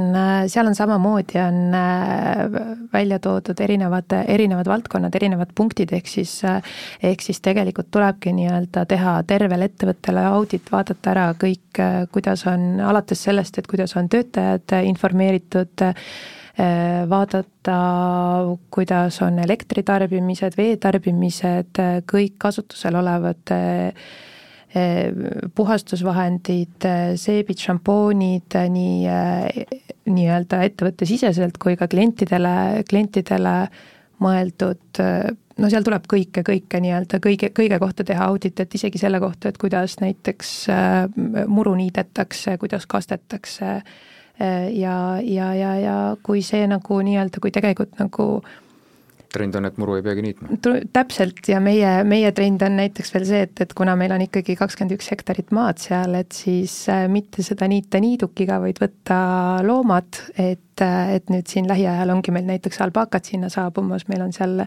[0.50, 2.46] seal on samamoodi, on äh,
[2.94, 6.62] välja toodud erinevad, erinevad valdkonnad, erinevad punktid, ehk siis, äh,
[7.04, 12.80] ehk siis tegelikult tulebki nii-öelda teha tervele ettevõttele audit, vaadata ära kõik, äh, kuidas on,
[12.82, 15.86] alates sellest, et kuidas on töötajad informeeritud,
[17.12, 17.78] vaadata,
[18.72, 23.52] kuidas on elektritarbimised, veetarbimised, kõik kasutusel olevad
[25.56, 29.10] puhastusvahendid, eh, seebid, šampoonid eh, nii,
[30.12, 33.56] nii-öelda ettevõttesiseselt kui ka klientidele, klientidele
[34.24, 35.00] mõeldud,
[35.60, 39.50] no seal tuleb kõike, kõike nii-öelda kõige, kõige kohta teha audit, et isegi selle kohta,
[39.52, 40.52] et kuidas näiteks
[41.52, 43.74] muru niidetakse, kuidas kastetakse
[44.40, 48.65] ja, ja, ja, ja kui see nagu nii-öelda, kui tegelikult nagu äh,
[49.36, 50.60] trend on, et muru ei peagi niitma.
[50.96, 54.58] täpselt, ja meie, meie trend on näiteks veel see, et, et kuna meil on ikkagi
[54.60, 59.20] kakskümmend üks hektarit maad seal, et siis äh, mitte seda niita niidukiga, vaid võtta
[59.66, 64.34] loomad, et et, et nüüd siin lähiajal ongi meil näiteks alpakad sinna saabumas, meil on
[64.36, 64.62] seal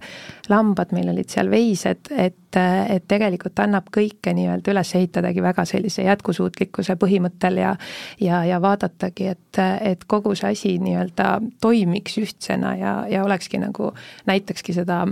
[0.49, 6.07] lambad, meil olid seal veised, et, et tegelikult annab kõike nii-öelda üles ehitadagi väga sellise
[6.07, 7.77] jätkusuutlikkuse põhimõttel ja
[8.21, 13.93] ja, ja vaadatagi, et, et kogu see asi nii-öelda toimiks ühtsena ja, ja olekski nagu,
[14.27, 15.05] näitakski seda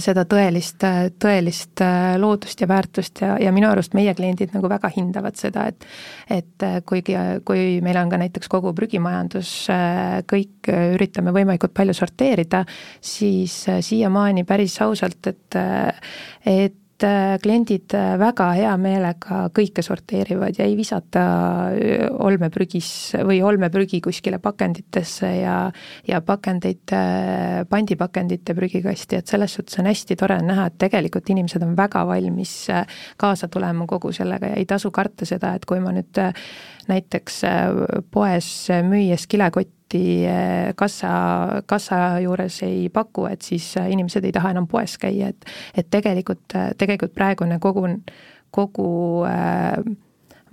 [0.00, 0.84] seda tõelist,
[1.20, 5.66] tõelist eh, loodust ja väärtust ja, ja minu arust meie kliendid nagu väga hindavad seda,
[5.68, 5.84] et
[6.32, 7.14] et kuigi,
[7.46, 9.50] kui meil on ka näiteks kogu prügimajandus,
[10.30, 12.64] kõik üritame võimalikult palju sorteerida,
[13.04, 15.60] siis siiamaani päris ausalt, et
[16.46, 21.24] et äh, kliendid äh, väga hea meelega kõike sorteerivad ja ei visata
[22.24, 22.88] olmeprügis
[23.26, 25.56] või olmeprügi kuskile pakenditesse ja
[26.06, 26.92] ja pakendeid,
[27.68, 32.54] pandipakendite prügikasti, et selles suhtes on hästi tore näha, et tegelikult inimesed on väga valmis
[33.16, 36.22] kaasa tulema kogu sellega ja ei tasu karta seda, et kui ma nüüd
[36.88, 37.40] näiteks
[38.10, 38.48] poes
[38.86, 41.10] müües kilekotti eh, kassa,
[41.66, 45.46] kassa juures ei paku, et siis eh, inimesed ei taha enam poes käia, et
[45.76, 47.86] et tegelikult, tegelikult praegune kogu,
[48.50, 48.88] kogu
[49.28, 49.78] äh,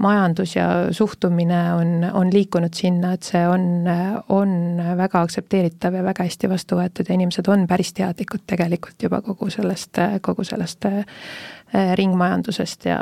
[0.03, 3.87] majandus ja suhtumine on, on liikunud sinna, et see on,
[4.29, 4.55] on
[4.97, 9.49] väga aktsepteeritav ja väga hästi vastu võetud ja inimesed on päris teadlikud tegelikult juba kogu
[9.53, 10.89] sellest, kogu sellest
[11.73, 12.99] ringmajandusest ja,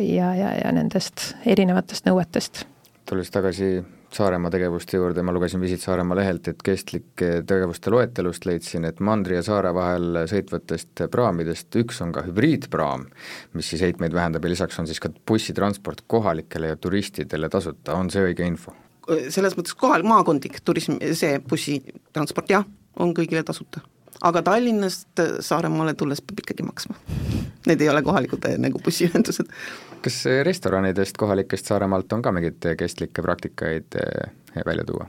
[0.00, 2.64] ja, ja, ja nendest erinevatest nõuetest.
[3.08, 3.80] tulles tagasi
[4.10, 9.36] Saaremaa tegevuste juurde, ma lugesin Visit Saaremaa lehelt, et kestlike tegevuste loetelust leidsin, et mandri
[9.36, 13.04] ja saare vahel sõitvatest praamidest üks on ka hübriidpraam,
[13.54, 18.10] mis siis heitmeid vähendab ja lisaks on siis ka bussitransport kohalikele ja turistidele tasuta, on
[18.10, 18.74] see õige info?
[19.30, 22.66] selles mõttes kohal, maakondlik turism, see bussitransport jah,
[22.98, 23.82] on kõigile tasuta.
[24.22, 26.96] Aga Tallinnast Saaremaale tulles peab ikkagi maksma.
[27.66, 29.52] Need ei ole kohalikud nagu bussiühendused
[30.02, 33.96] kas restoranidest kohalikest Saaremaalt on ka mingeid kestlikke praktikaid
[34.66, 35.08] välja tuua?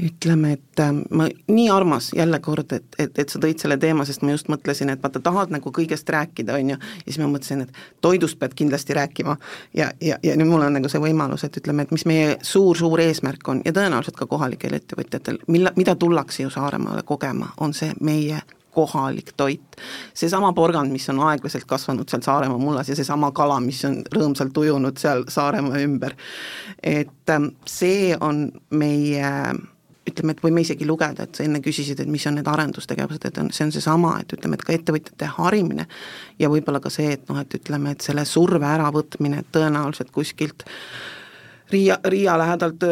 [0.00, 4.06] Ütleme, et äh, ma, nii armas jälle kord, et, et, et sa tõid selle teema,
[4.08, 7.28] sest ma just mõtlesin, et vaata, tahad nagu kõigest rääkida, on ju, ja siis ma
[7.32, 9.36] mõtlesin, et toidust pead kindlasti rääkima
[9.76, 13.04] ja, ja, ja nüüd mul on nagu see võimalus, et ütleme, et mis meie suur-suur
[13.04, 17.92] eesmärk on ja tõenäoliselt ka kohalikel ettevõtjatel, mille, mida tullakse ju Saaremaale kogema, on see
[18.00, 18.40] meie
[18.72, 19.76] kohalik toit.
[20.14, 24.56] seesama porgand, mis on aeglaselt kasvanud seal Saaremaa mullas ja seesama kala, mis on rõõmsalt
[24.58, 26.16] ujunud seal Saaremaa ümber.
[26.82, 29.28] et ähm, see on meie
[30.08, 33.40] ütleme, et võime isegi lugeda, et sa enne küsisid, et mis on need arendustegevused, et
[33.42, 35.86] on, see on seesama, et ütleme, et ka ettevõtjate harimine
[36.42, 40.66] ja võib-olla ka see, et noh, et ütleme, et selle surve äravõtmine tõenäoliselt kuskilt
[41.72, 42.84] Riia, Riia lähedalt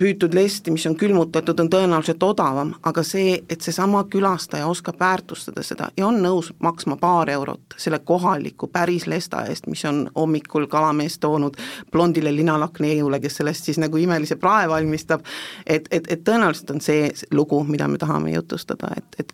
[0.00, 5.62] püütud lesti, mis on külmutatud, on tõenäoliselt odavam, aga see, et seesama külastaja oskab väärtustada
[5.66, 10.66] seda ja on nõus maksma paar eurot selle kohaliku päris lesta eest, mis on hommikul
[10.72, 11.60] kalamees toonud
[11.92, 15.24] blondile linalakneiule, kes sellest siis nagu imelise prae valmistab,
[15.66, 19.32] et, et, et tõenäoliselt on see lugu, mida me tahame jutustada, et, et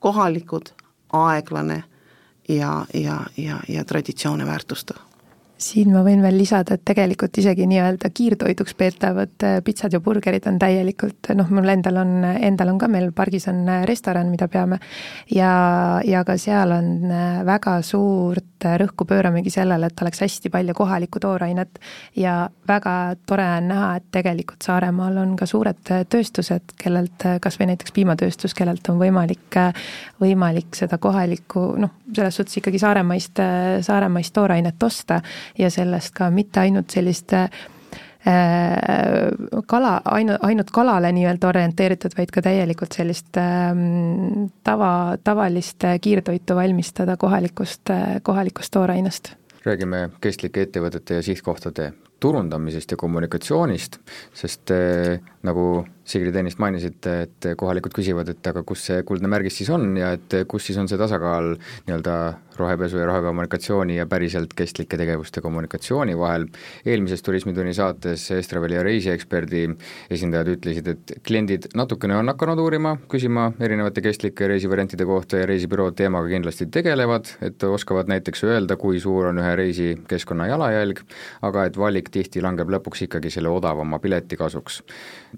[0.00, 0.72] kohalikud,
[1.12, 1.82] aeglane
[2.48, 5.11] ja, ja, ja, ja traditsioone väärtustav
[5.62, 10.46] siin ma võin veel lisada, et tegelikult isegi nii-öelda kiirtoiduks peetavad äh, pitsad ja burgerid
[10.50, 14.48] on täielikult, noh, mul endal on, endal on ka, meil pargis on äh, restoran, mida
[14.52, 14.80] peame,
[15.32, 15.52] ja,
[16.06, 21.20] ja ka seal on äh, väga suurt rõhku pööramegi sellele, et oleks hästi palju kohalikku
[21.22, 21.80] toorainet.
[22.16, 27.72] Ja väga tore on näha, et tegelikult Saaremaal on ka suured tööstused, kellelt, kas või
[27.72, 29.60] näiteks piimatööstus, kellelt on võimalik,
[30.22, 33.42] võimalik seda kohalikku noh, selles suhtes ikkagi saaremaist,
[33.86, 35.20] saaremaist toorainet osta
[35.58, 37.48] ja sellest ka mitte ainult sellist äh,
[39.66, 47.16] kala, ainu-, ainult kalale nii-öelda orienteeritud, vaid ka täielikult sellist ähm, tava, tavalist kiirtoitu valmistada
[47.16, 47.90] kohalikust,
[48.22, 49.34] kohalikust toorainest.
[49.64, 53.98] räägime kestlike ettevõtete ja sihtkohtade turundamisest ja kommunikatsioonist,
[54.42, 59.60] sest äh, nagu Sigrid ennist mainisite, et kohalikud küsivad, et aga kus see kuldne märgis
[59.60, 61.52] siis on ja et kus siis on see tasakaal
[61.86, 62.16] nii-öelda
[62.58, 66.46] rohepesu ja rohekommunikatsiooni ja päriselt kestlike tegevuste kommunikatsiooni vahel.
[66.86, 69.62] eelmises Turismitunni saates Estraveli ja reisieksperdi
[70.10, 75.96] esindajad ütlesid, et kliendid natukene on hakanud uurima, küsima erinevate kestlike reisivariantide kohta ja reisibürood
[75.96, 81.02] teemaga kindlasti tegelevad, et oskavad näiteks öelda, kui suur on ühe reisi keskkonna jalajälg,
[81.42, 84.82] aga et valik tihti langeb lõpuks ikkagi selle odavama pileti kasuks.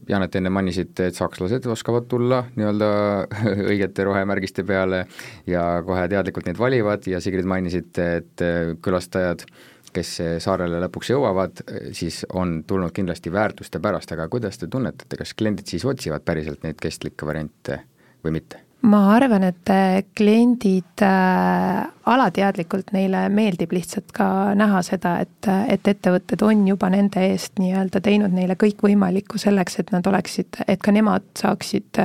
[0.08, 2.88] Janet enne mainisite, et sakslased oskavad tulla nii-öelda
[3.70, 5.04] õigete rohemärgiste peale
[5.50, 8.44] ja kohe teadlikult neid valivad ja Sigrid mainisite, et
[8.84, 9.46] külastajad
[9.94, 10.10] kes
[10.42, 11.62] saarele lõpuks jõuavad,
[11.94, 16.66] siis on tulnud kindlasti väärtuste pärast, aga kuidas te tunnetate, kas kliendid siis otsivad päriselt
[16.66, 17.84] neid kestlikke variante
[18.24, 18.64] või mitte?
[18.84, 19.70] ma arvan, et
[20.16, 24.26] kliendid äh, alateadlikult neile meeldib lihtsalt ka
[24.58, 29.92] näha seda, et, et ettevõtted on juba nende eest nii-öelda teinud neile kõikvõimalikku selleks, et
[29.94, 32.00] nad oleksid, et ka nemad saaksid,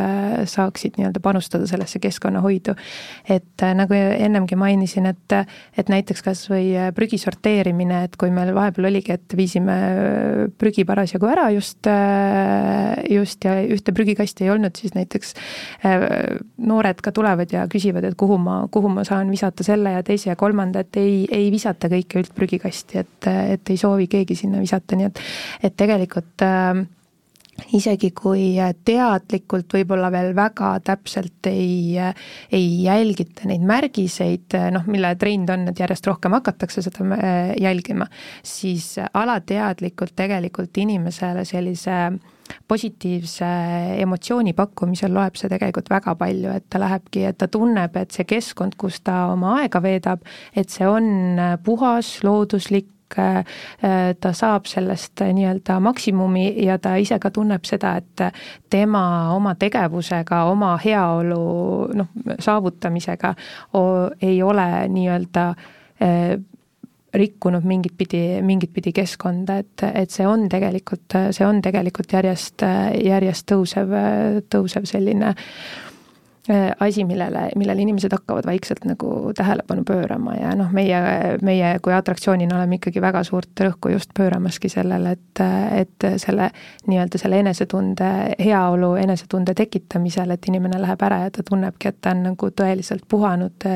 [0.50, 2.76] saaksid nii-öelda panustada sellesse keskkonnahoidu.
[3.30, 5.36] et nagu ennemgi mainisin, et,
[5.78, 9.76] et näiteks kas või prügi sorteerimine, et kui meil vahepeal oligi, et viisime
[10.58, 11.92] prügi parasjagu ära just,
[13.10, 15.36] just ja ühte prügikasti ei olnud, siis näiteks
[16.72, 20.06] noored ka tulevad ja küsivad, et kuhu ma, kuhu ma saan visata selle selle ja
[20.06, 24.62] teise ja kolmanda, et ei, ei visata kõike üldprügikasti, et, et ei soovi keegi sinna
[24.62, 25.22] visata, nii et,
[25.64, 26.82] et tegelikult äh,
[27.76, 28.54] isegi kui
[28.86, 31.98] teadlikult võib-olla veel väga täpselt ei,
[32.52, 38.08] ei jälgita neid märgiseid, noh, mille trend on, et järjest rohkem hakatakse seda äh, jälgima,
[38.44, 42.04] siis alateadlikult tegelikult inimesele sellise
[42.68, 43.50] positiivse
[44.04, 48.28] emotsiooni pakkumisel loeb see tegelikult väga palju, et ta lähebki, et ta tunneb, et see
[48.30, 50.24] keskkond, kus ta oma aega veedab,
[50.56, 57.32] et see on puhas, looduslik, Äh, ta saab sellest nii-öelda maksimumi ja ta ise ka
[57.34, 58.22] tunneb seda, et
[58.70, 61.40] tema oma tegevusega, oma heaolu
[61.98, 63.34] noh, saavutamisega
[64.22, 66.38] ei ole nii-öelda äh,
[67.14, 72.66] rikkunud mingit pidi, mingit pidi keskkonda, et, et see on tegelikult, see on tegelikult järjest,
[73.04, 73.96] järjest tõusev,
[74.52, 75.89] tõusev selline äh,
[76.80, 81.00] asi, millele, millele inimesed hakkavad vaikselt nagu tähelepanu pöörama ja noh, meie,
[81.46, 85.44] meie kui atraktsioonina oleme ikkagi väga suurt rõhku just pööramaski sellele, et,
[85.82, 86.50] et selle
[86.88, 88.10] nii-öelda selle enesetunde,
[88.40, 93.06] heaolu enesetunde tekitamisel, et inimene läheb ära ja ta tunnebki, et ta on nagu tõeliselt
[93.10, 93.70] puhanud,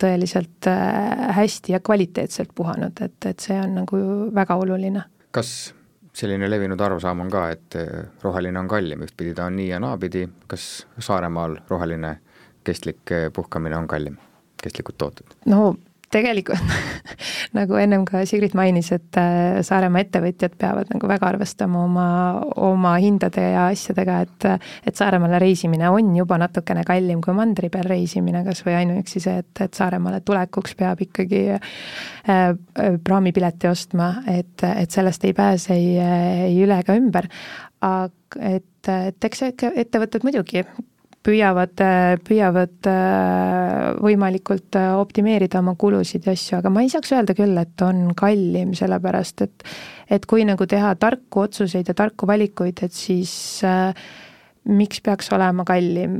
[0.00, 4.02] tõeliselt äh, hästi ja kvaliteetselt puhanud, et, et see on nagu
[4.34, 5.04] väga oluline.
[5.32, 5.72] kas
[6.12, 9.80] selline levinud arusaam on ka, et eh, roheline on kallim, ühtpidi ta on nii ja
[9.80, 12.18] naapidi, kas Saaremaal roheline
[12.64, 14.18] kestlik eh, puhkamine on kallim,
[14.62, 15.38] kestlikud tooted?
[15.46, 15.74] no
[16.12, 16.72] tegelikult
[17.58, 22.06] nagu ennem ka Sigrid mainis, et äh, Saaremaa ettevõtjad peavad nagu väga arvestama oma,
[22.62, 24.48] oma hindade ja asjadega, et
[24.88, 29.42] et Saaremaale reisimine on juba natukene kallim kui mandri peal reisimine, kas või ainuüksi see,
[29.42, 32.46] et, et Saaremaale tulekuks peab ikkagi äh,
[33.04, 35.96] praamipileti ostma, et, et sellest ei pääse ei,
[36.48, 37.28] ei üle ega ümber.
[37.82, 40.62] aga et, et eks ettevõtted muidugi
[41.26, 41.82] püüavad,
[42.26, 47.54] püüavad äh, võimalikult äh, optimeerida oma kulusid ja asju, aga ma ei saaks öelda küll,
[47.60, 49.66] et on kallim, sellepärast et
[50.12, 53.32] et kui nagu teha tarku otsuseid ja tarku valikuid, et siis
[53.64, 53.94] äh,
[54.68, 56.12] miks peaks olema kallim,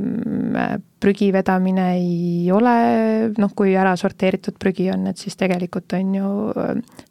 [1.03, 2.73] prügi vedamine ei ole,
[3.39, 6.31] noh, kui ära sorteeritud prügi on, et siis tegelikult on ju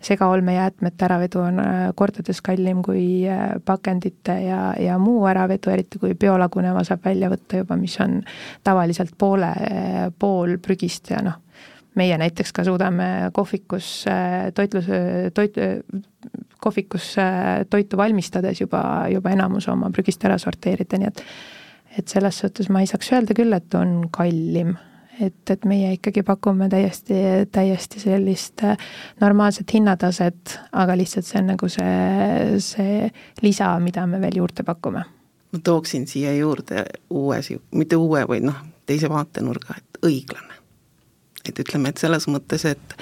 [0.04, 6.16] segaolmejäätmete äravedu on äh, kordades kallim kui äh, pakendite ja, ja muu äravedu, eriti kui
[6.16, 8.20] biolaguneva saab välja võtta juba, mis on
[8.64, 9.52] tavaliselt poole,
[10.18, 11.41] pool prügist ja noh,
[11.98, 14.04] meie näiteks ka suudame kohvikus
[14.54, 14.86] toitlus,
[15.34, 15.58] toit,
[16.62, 17.14] kohvikus
[17.70, 21.26] toitu valmistades juba, juba enamus oma prügist ära sorteerida, nii et
[21.98, 24.76] et selles suhtes ma ei saaks öelda küll, et on kallim.
[25.20, 27.14] et, et meie ikkagi pakume täiesti,
[27.52, 28.64] täiesti sellist
[29.20, 33.10] normaalset hinnataset, aga lihtsalt see on nagu see, see
[33.44, 35.04] lisa, mida me veel juurde pakume.
[35.52, 37.38] ma tooksin siia juurde uue,
[37.76, 40.51] mitte uue, vaid noh, teise vaatenurga, et õiglane.
[41.48, 42.96] Et ütleme, et selles mõttes, et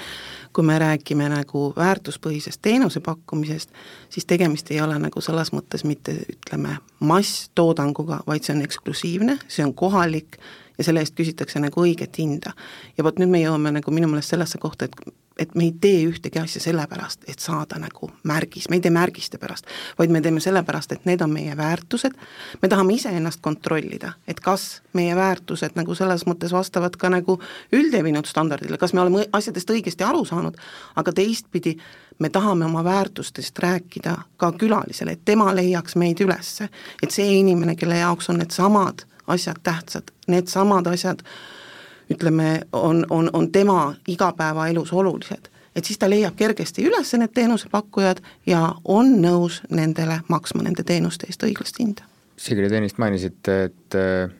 [0.53, 3.69] kui me räägime nagu väärtuspõhisest teenuse pakkumisest,
[4.09, 9.65] siis tegemist ei ole nagu selles mõttes mitte ütleme, masstoodanguga, vaid see on eksklusiivne, see
[9.65, 10.39] on kohalik
[10.77, 12.53] ja selle eest küsitakse nagu õiget hinda.
[12.97, 16.03] ja vot nüüd me jõuame nagu minu meelest sellesse kohta, et et me ei tee
[16.07, 19.67] ühtegi asja sellepärast, et saada nagu märgis, me ei tee märgiste pärast,
[19.99, 22.17] vaid me teeme sellepärast, et need on meie väärtused,
[22.61, 27.39] me tahame iseennast kontrollida, et kas meie väärtused nagu selles mõttes vastavad ka nagu
[27.73, 30.57] üldlevinud standardile, kas me oleme asjadest õigesti aru saanud,
[30.95, 31.77] aga teistpidi
[32.19, 36.69] me tahame oma väärtustest rääkida ka külalisele, et tema leiaks meid ülesse.
[37.03, 41.23] et see inimene, kelle jaoks on needsamad asjad tähtsad, needsamad asjad
[42.11, 48.21] ütleme, on, on, on tema igapäevaelus olulised, et siis ta leiab kergesti üles need teenusepakkujad
[48.49, 52.07] ja on nõus nendele maksma nende teenuste eest õiglast hinda.
[52.41, 54.31] Sigrid, ennist mainisite, et äh,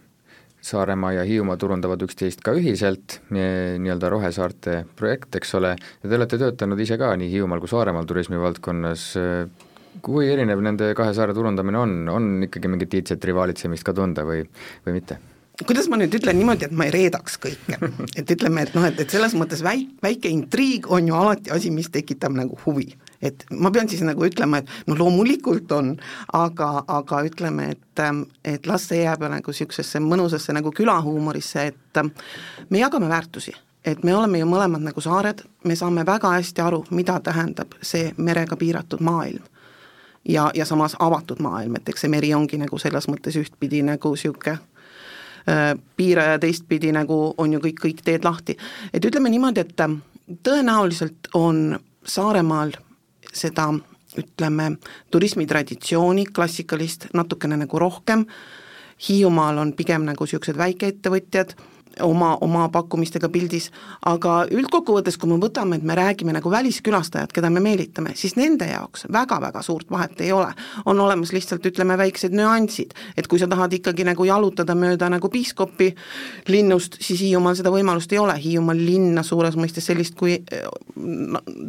[0.61, 6.37] Saaremaa ja Hiiumaa turundavad üksteist ka ühiselt, nii-öelda rohesaarte projekt, eks ole, ja te olete
[6.37, 9.07] töötanud ise ka nii Hiiumaal kui Saaremaal turismivaldkonnas,
[10.05, 14.45] kui erinev nende kahe saare turundamine on, on ikkagi mingit iidset rivaalitsemist ka tunda või,
[14.85, 15.17] või mitte?
[15.67, 17.77] Kuidas ma nüüd ütlen niimoodi, et ma ei reedaks kõike,
[18.19, 21.71] et ütleme, et noh, et, et selles mõttes väik-, väike intriig on ju alati asi,
[21.73, 22.91] mis tekitab nagu huvi.
[23.21, 25.91] et ma pean siis nagu ütlema, et no loomulikult on,
[26.33, 28.05] aga, aga ütleme, et,
[28.45, 32.01] et las see jääb nagu niisugusesse mõnusasse nagu külahuumorisse, et
[32.69, 33.53] me jagame väärtusi
[33.85, 38.11] et me oleme ju mõlemad nagu saared, me saame väga hästi aru, mida tähendab see
[38.17, 39.43] merega piiratud maailm.
[40.25, 44.11] ja, ja samas avatud maailm, et eks see meri ongi nagu selles mõttes ühtpidi nagu
[44.13, 44.59] niisugune
[45.49, 48.57] Äh, piire ja teistpidi nagu on ju kõik, kõik teed lahti.
[48.93, 49.95] et ütleme niimoodi, et äh,
[50.43, 52.71] tõenäoliselt on Saaremaal
[53.33, 53.71] seda
[54.17, 54.77] ütleme,
[55.11, 58.25] turismitraditsiooni, klassikalist natukene nagu rohkem,
[59.01, 61.55] Hiiumaal on pigem nagu niisugused väikeettevõtjad,
[61.99, 63.69] oma, oma pakkumistega pildis,
[64.05, 68.67] aga üldkokkuvõttes, kui me võtame, et me räägime nagu väliskülastajad, keda me meelitame, siis nende
[68.69, 70.53] jaoks väga-väga suurt vahet ei ole.
[70.85, 75.29] on olemas lihtsalt ütleme, väiksed nüansid, et kui sa tahad ikkagi nagu jalutada mööda nagu
[75.29, 75.93] piiskopi
[76.47, 80.39] linnust, siis Hiiumaal seda võimalust ei ole, Hiiumaal linna suures mõistes sellist kui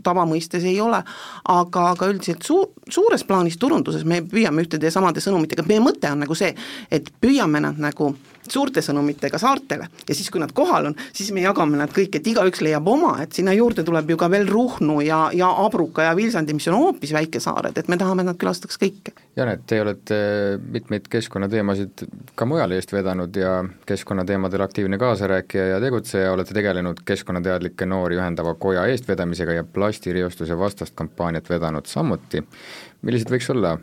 [0.03, 1.03] tavamõistes ei ole,
[1.49, 6.11] aga, aga üldiselt suu-, suures plaanis turunduses me püüame ühtede ja samade sõnumitega, meie mõte
[6.13, 6.55] on nagu see,
[6.91, 8.13] et püüame nad nagu
[8.49, 12.27] suurte sõnumitega saartele ja siis, kui nad kohal on, siis me jagame nad kõik, et
[12.27, 16.17] igaüks leiab oma, et sinna juurde tuleb ju ka veel Ruhnu ja, ja Abruka ja
[16.19, 19.15] Vilsandi, mis on hoopis väikesaared, et me tahame, et nad külastaks kõike.
[19.37, 20.19] Janet, te olete
[20.75, 22.05] mitmeid keskkonnateemasid
[22.37, 23.55] ka mujal eest vedanud ja
[23.89, 30.97] keskkonnateemadel aktiivne kaasarääkija ja tegutseja, olete tegelenud keskkonnateadlikke noori ühendava koja eestvedamisega ja plastireostuse vastast
[30.99, 32.45] kampaaniat vedanud samuti
[33.03, 33.77] millised võiks olla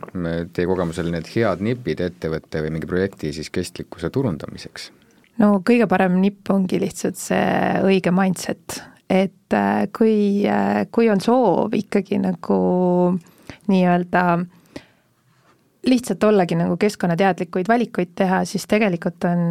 [0.54, 4.90] teie kogemusel need head nipid ettevõtte või mingi projekti siis kestlikkuse turundamiseks?
[5.42, 11.22] no kõige parem nipp ongi lihtsalt see õige mindset, et äh, kui, äh, kui on
[11.24, 12.62] soov ikkagi nagu
[13.70, 14.48] nii-öelda äh,
[15.86, 19.44] lihtsalt ollagi nagu keskkonnateadlikuid valikuid teha, siis tegelikult on,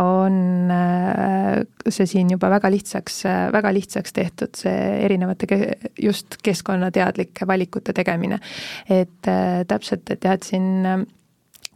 [0.00, 0.36] on
[0.72, 1.58] äh,
[1.88, 3.20] see siin juba väga lihtsaks,
[3.52, 5.48] väga lihtsaks tehtud, see erinevate
[6.00, 8.40] just keskkonnateadlike valikute tegemine.
[8.88, 11.04] et äh, täpselt, et jah, et siin äh,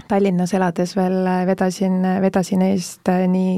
[0.09, 3.57] Tallinnas elades veel vedasin, vedasin eest nii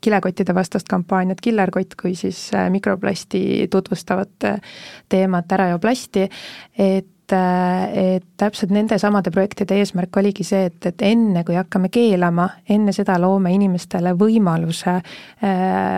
[0.00, 4.48] kilekottide vastast kampaaniat Killerkott kui siis mikroplasti tutvustavat
[5.12, 6.24] teemat Ära joo plasti,
[6.78, 12.48] et et täpselt nende samade projektide eesmärk oligi see, et, et enne, kui hakkame keelama,
[12.68, 15.52] enne seda loome inimestele võimaluse äh,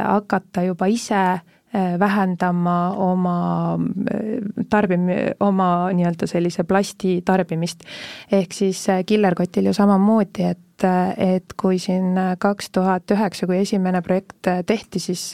[0.07, 3.37] hakata juba ise äh, vähendama oma
[3.76, 5.11] äh, tarbim-,
[5.41, 7.85] oma nii-öelda sellise plasti tarbimist.
[8.33, 10.72] ehk siis äh, killerkotil ju samamoodi, et
[11.16, 15.24] et kui siin kaks tuhat üheksa, kui esimene projekt tehti, siis,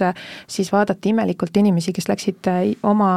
[0.47, 2.51] siis vaadati imelikult inimesi, kes läksid
[2.89, 3.13] oma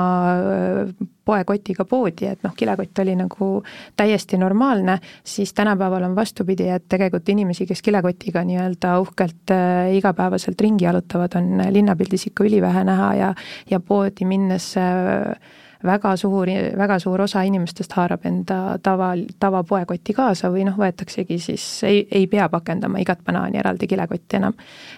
[1.25, 3.49] poekotiga poodi, et noh, kilekott oli nagu
[3.97, 10.61] täiesti normaalne, siis tänapäeval on vastupidi, et tegelikult inimesi, kes kilekotiga nii-öelda uhkelt äh, igapäevaselt
[10.61, 13.33] ringi jalutavad, on linnapildis ikka ülivähe näha ja,
[13.69, 15.35] ja poodi minnes äh,
[15.83, 21.65] väga suur, väga suur osa inimestest haarab enda tava, tavapoekoti kaasa või noh, võetaksegi siis,
[21.87, 24.53] ei, ei pea pakendama igat banaani eraldi kilekotti enam.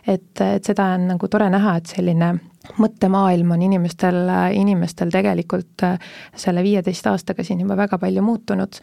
[0.08, 2.34] et, et seda on nagu tore näha, et selline
[2.80, 5.98] mõttemaailm on inimestel, inimestel tegelikult äh,
[6.40, 8.80] selle viieteist aastaga siin juba väga palju muutunud.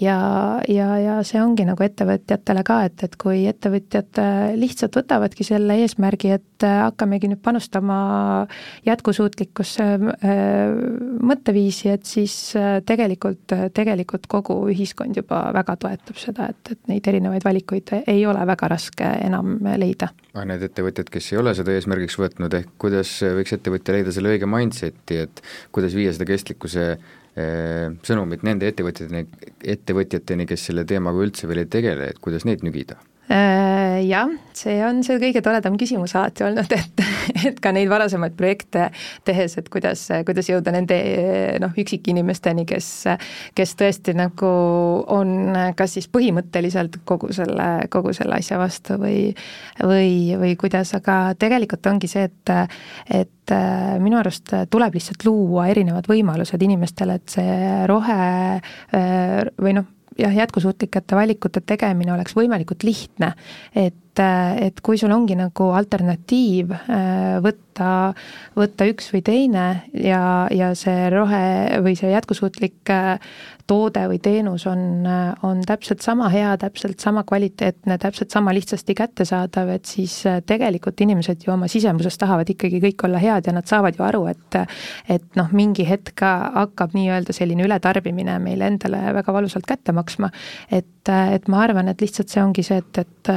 [0.00, 0.16] ja,
[0.68, 5.76] ja, ja see ongi nagu ettevõtjatele ka, et, et kui ettevõtjad äh, lihtsalt võtavadki selle
[5.82, 7.98] eesmärgi, et äh, hakkamegi nüüd panustama
[8.86, 9.86] jätkusuutlikkusse
[11.28, 12.34] mõtteviisi, et siis
[12.86, 18.44] tegelikult, tegelikult kogu ühiskond juba väga toetab seda, et, et neid erinevaid valikuid ei ole
[18.48, 20.10] väga raske enam leida.
[20.32, 24.32] aga need ettevõtjad, kes ei ole seda eesmärgiks võtnud, ehk kuidas võiks ettevõtja leida selle
[24.34, 25.42] õige mindset'i, et
[25.74, 29.24] kuidas viia seda kestlikkuse eh, sõnumit nende ettevõtjateni,
[29.76, 32.98] ettevõtjateni, kes selle teemaga üldse veel ei tegele, et kuidas neid nügida?
[33.28, 37.02] Äh, jah, see on see kõige toredam küsimus alati olnud, et,
[37.50, 38.86] et ka neid varasemaid projekte
[39.28, 40.96] tehes, et kuidas, kuidas jõuda nende
[41.60, 42.88] noh, üksikinimesteni, kes,
[43.58, 44.52] kes tõesti nagu
[45.12, 49.20] on kas siis põhimõtteliselt kogu selle, kogu selle asja vastu või,
[49.82, 52.54] või, või kuidas, aga tegelikult ongi see, et,
[53.12, 53.56] et
[54.00, 57.60] minu arust tuleb lihtsalt luua erinevad võimalused inimestele, et see
[57.92, 58.18] rohe
[59.60, 63.32] või noh, jah, jätkusuutlikete valikute tegemine oleks võimalikult lihtne,
[63.76, 68.14] et et kui sul ongi nagu alternatiiv äh, võtta,
[68.58, 70.22] võtta üks või teine ja,
[70.54, 73.16] ja see rohe või see jätkusuutlik äh,
[73.68, 75.04] toode või teenus on,
[75.44, 81.00] on täpselt sama hea, täpselt sama kvaliteetne, täpselt sama lihtsasti kättesaadav, et siis äh, tegelikult
[81.04, 84.60] inimesed ju oma sisemuses tahavad ikkagi kõik olla head ja nad saavad ju aru, et
[85.08, 90.30] et noh, mingi hetk hakkab nii-öelda selline ületarbimine meile endale väga valusalt kätte maksma,
[90.72, 93.32] et, et ma arvan, et lihtsalt see ongi see, et, et,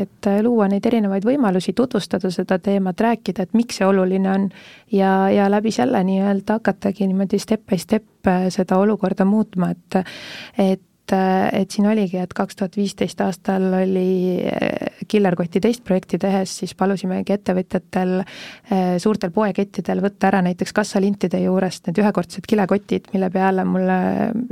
[0.00, 4.48] et luua neid erinevaid võimalusi, tutvustada seda teemat, rääkida, et miks see oluline on.
[4.92, 10.00] Ja, ja läbi selle nii-öelda hakatagi niimoodi step by step äh, seda olukorda muutma, et
[10.58, 16.54] et et siin oligi, et kaks tuhat viisteist aastal oli äh, Killerkoti teist projekti tehes,
[16.62, 23.30] siis palusimegi ettevõtjatel äh, suurtel poekettidel võtta ära näiteks kassalintide juurest need ühekordsed kilekotid, mille
[23.34, 23.98] peale mulle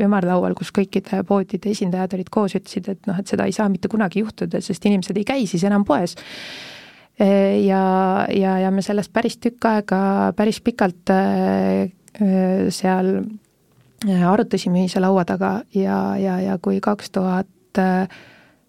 [0.04, 3.90] ümarlaual, kus kõikide poodide esindajad olid koos, ütlesid, et noh, et seda ei saa mitte
[3.90, 6.16] kunagi juhtuda, sest inimesed ei käi siis enam poes.
[7.14, 7.82] Ja,
[8.34, 9.98] ja, ja me sellest päris tükk aega,
[10.34, 11.12] päris pikalt
[12.74, 13.12] seal
[14.12, 17.80] arutasime ühise laua taga ja, ja, ja kui kaks tuhat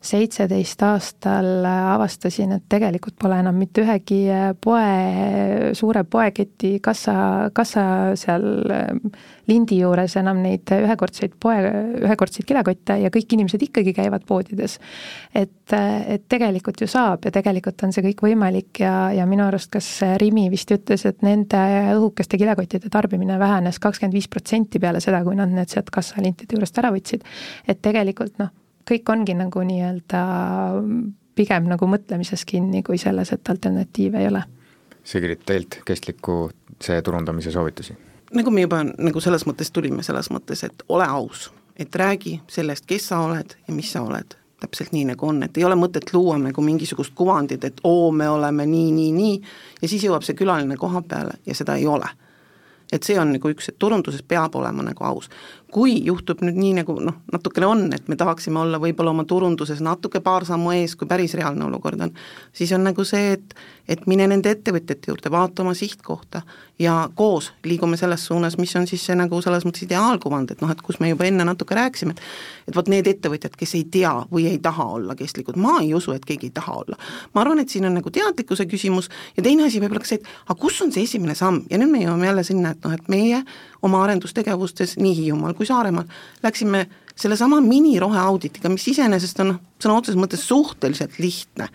[0.06, 4.22] seitseteist aastal avastasin, et tegelikult pole enam mitte ühegi
[4.62, 7.16] poe, suure poeketi kassa,
[7.56, 7.86] kassa
[8.20, 8.46] seal
[9.50, 11.58] lindi juures enam neid ühekordseid poe,
[12.06, 14.80] ühekordseid kilekotte ja kõik inimesed ikkagi käivad poodides.
[15.34, 19.72] et, et tegelikult ju saab ja tegelikult on see kõik võimalik ja, ja minu arust
[19.74, 19.90] kas
[20.22, 21.62] Rimi vist ütles, et nende
[21.96, 26.78] õhukeste kilekottide tarbimine vähenes kakskümmend viis protsenti peale seda, kui nad need sealt kassalintide juurest
[26.82, 27.26] ära võtsid.
[27.68, 28.54] et tegelikult noh,
[28.90, 30.22] kõik ongi nagu nii-öelda
[31.36, 34.44] pigem nagu mõtlemises kinni, kui selles, et alternatiive ei ole.
[35.06, 36.50] Sigrid, teilt kestliku
[36.82, 37.98] see turundamise soovitusi?
[38.36, 42.84] nagu me juba nagu selles mõttes tulime, selles mõttes, et ole aus, et räägi sellest,
[42.90, 46.12] kes sa oled ja mis sa oled, täpselt nii, nagu on, et ei ole mõtet
[46.12, 49.38] luua nagu mingisugust kuvandit, et oo, me oleme nii, nii, nii,
[49.82, 52.10] ja siis jõuab see külaline koha peale ja seda ei ole
[52.92, 55.30] et see on nagu üks, et turunduses peab olema nagu aus
[55.74, 59.82] kui juhtub nüüd nii, nagu noh, natukene on, et me tahaksime olla võib-olla oma turunduses
[59.84, 62.14] natuke paar sammu ees, kui päris reaalne olukord on,
[62.56, 66.40] siis on nagu see, et et mine nende ettevõtjate juurde, vaata oma sihtkohta
[66.82, 70.72] ja koos liigume selles suunas, mis on siis see nagu selles mõttes ideaalkuvand, et noh,
[70.74, 72.24] et kus me juba enne natuke rääkisime, et
[72.66, 76.16] et vot need ettevõtjad, kes ei tea või ei taha olla kestlikud, ma ei usu,
[76.16, 76.98] et keegi ei taha olla.
[77.34, 80.50] ma arvan, et siin on nagu teadlikkuse küsimus ja teine asi võib-olla ka see, et
[80.50, 83.08] aga kus on see esimene samm ja nüüd me jõuame jälle sinna, et noh, et
[83.08, 83.44] meie
[83.86, 86.08] oma arendustegevustes nii Hiiumaal kui Saaremaal
[86.44, 86.86] läksime
[87.16, 91.70] sellesama miniroheauditiga, mis iseenesest on noh, sõna otseses mõttes suhteliselt lihtne,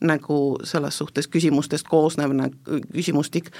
[0.00, 3.50] nagu selles suhtes küsimustest koosnev nagu küsimustik,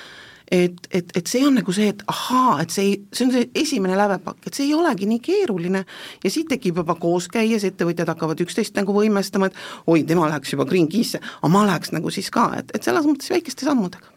[0.51, 3.51] et, et, et see on nagu see, et ahaa, et see ei, see on see
[3.61, 5.85] esimene lävepakk, et see ei olegi nii keeruline.
[6.25, 10.67] Ja siit tekib juba kooskäies, ettevõtjad hakkavad üksteist nagu võimestama, et oi, tema läheks juba
[10.67, 14.17] Green Key'sse, aga ma läheks nagu siis ka, et, et selles mõttes väikeste sammudega.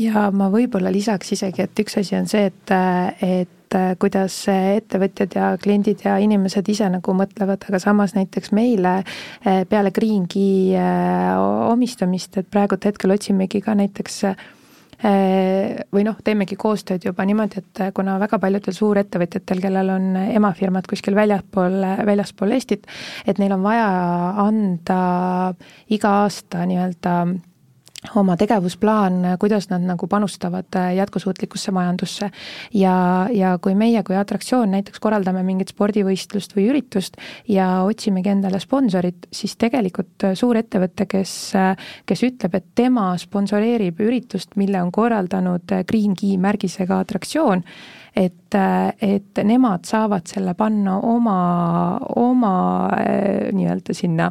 [0.00, 2.76] Ja ma võib-olla lisaks isegi, et üks asi on see, et,
[3.20, 3.56] et
[4.02, 9.92] kuidas ettevõtjad ja kliendid ja inimesed ise nagu mõtlevad, aga samas näiteks meile eh, peale
[9.94, 11.34] Green Key eh,
[11.70, 14.24] omistamist, et praegult hetkel otsimegi ka näiteks
[15.00, 21.16] või noh, teemegi koostööd juba niimoodi, et kuna väga paljudel suurettevõtjatel, kellel on emafirmad kuskil
[21.16, 22.84] väljaspool, väljaspool Eestit,
[23.24, 23.86] et neil on vaja
[24.44, 24.98] anda
[25.88, 27.14] iga aasta nii-öelda
[28.16, 32.30] oma tegevusplaan, kuidas nad nagu panustavad äh, jätkusuutlikusse majandusse.
[32.74, 38.60] ja, ja kui meie kui atraktsioon näiteks korraldame mingit spordivõistlust või üritust ja otsimegi endale
[38.60, 41.76] sponsorit, siis tegelikult äh, suur ettevõte, kes, äh,
[42.06, 47.64] kes ütleb, et tema sponsoreerib üritust, mille on korraldanud Green Key märgisega atraktsioon,
[48.16, 48.54] et,
[49.02, 51.36] et nemad saavad selle panna oma,
[52.18, 52.54] oma
[52.98, 54.30] eh, nii-öelda sinna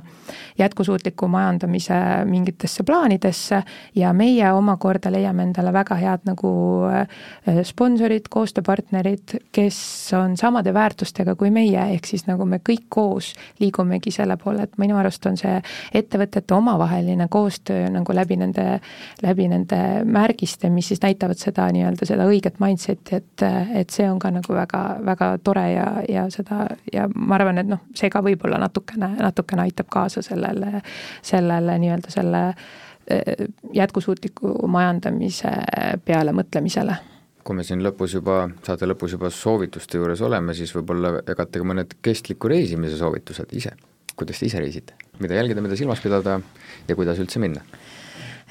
[0.60, 1.94] jätkusuutliku majandamise
[2.26, 3.64] mingitesse plaanidesse
[3.96, 6.52] ja meie omakorda leiame endale väga head nagu
[6.92, 9.80] eh, sponsorid, koostööpartnerid, kes
[10.20, 14.78] on samade väärtustega kui meie, ehk siis nagu me kõik koos liigumegi selle poole, et
[14.82, 15.56] minu arust on see
[15.96, 18.68] ettevõtete omavaheline koostöö nagu läbi nende,
[19.24, 24.20] läbi nende märgiste, mis siis näitavad seda nii-öelda seda õiget mindset'i, et et see on
[24.20, 28.24] ka nagu väga, väga tore ja, ja seda ja ma arvan, et noh, see ka
[28.26, 30.82] võib-olla natukene, natukene aitab kaasa sellele,
[31.22, 35.54] sellele nii-öelda selle eh, jätkusuutliku majandamise
[36.06, 37.00] peale mõtlemisele
[37.50, 41.66] kui me siin lõpus juba, saate lõpus juba soovituste juures oleme, siis võib-olla jagate ka
[41.66, 43.74] mõned kestliku reisimise soovitused ise.
[44.20, 44.94] kuidas te ise reisite,
[45.24, 46.42] mida jälgida, mida silmas pidada
[46.88, 47.64] ja kuidas üldse minna?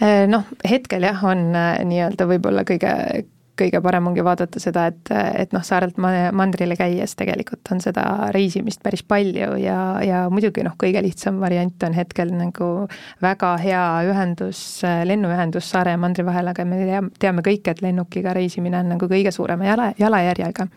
[0.01, 2.91] Eh, noh, hetkel jah, on eh, nii-öelda võib-olla kõige,
[3.59, 8.04] kõige parem ongi vaadata seda, et, et noh, saarelt mandrile käies tegelikult on seda
[8.34, 12.70] reisimist päris palju ja, ja muidugi noh, kõige lihtsam variant on hetkel nagu
[13.24, 14.62] väga hea ühendus,
[15.09, 19.34] lennuühendus saare ja mandri vahel, aga me teame kõik, et lennukiga reisimine on nagu kõige
[19.34, 20.68] suurema jala, jalajärjega.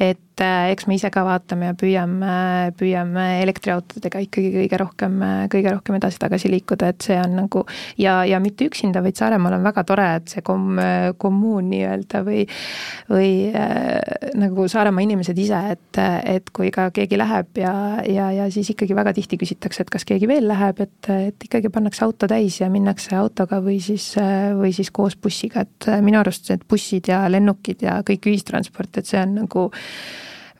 [0.00, 2.36] et et äh, eks me ise ka vaatame ja püüame,
[2.78, 5.20] püüame elektriautodega ikkagi kõige rohkem,
[5.52, 7.62] kõige rohkem edasi-tagasi liikuda, et see on nagu
[8.00, 10.80] ja, ja mitte üksinda, vaid Saaremaal on väga tore, et see kom-,
[11.22, 12.42] kommuun nii-öelda või
[13.10, 14.00] või äh,
[14.40, 17.74] nagu Saaremaa inimesed ise, et, et kui ka keegi läheb ja,
[18.08, 21.70] ja, ja siis ikkagi väga tihti küsitakse, et kas keegi veel läheb, et, et ikkagi
[21.74, 24.10] pannakse auto täis ja minnakse autoga või siis,
[24.58, 29.06] või siis koos bussiga, et minu arust need bussid ja lennukid ja kõik ühistransport, et
[29.06, 29.68] see on nagu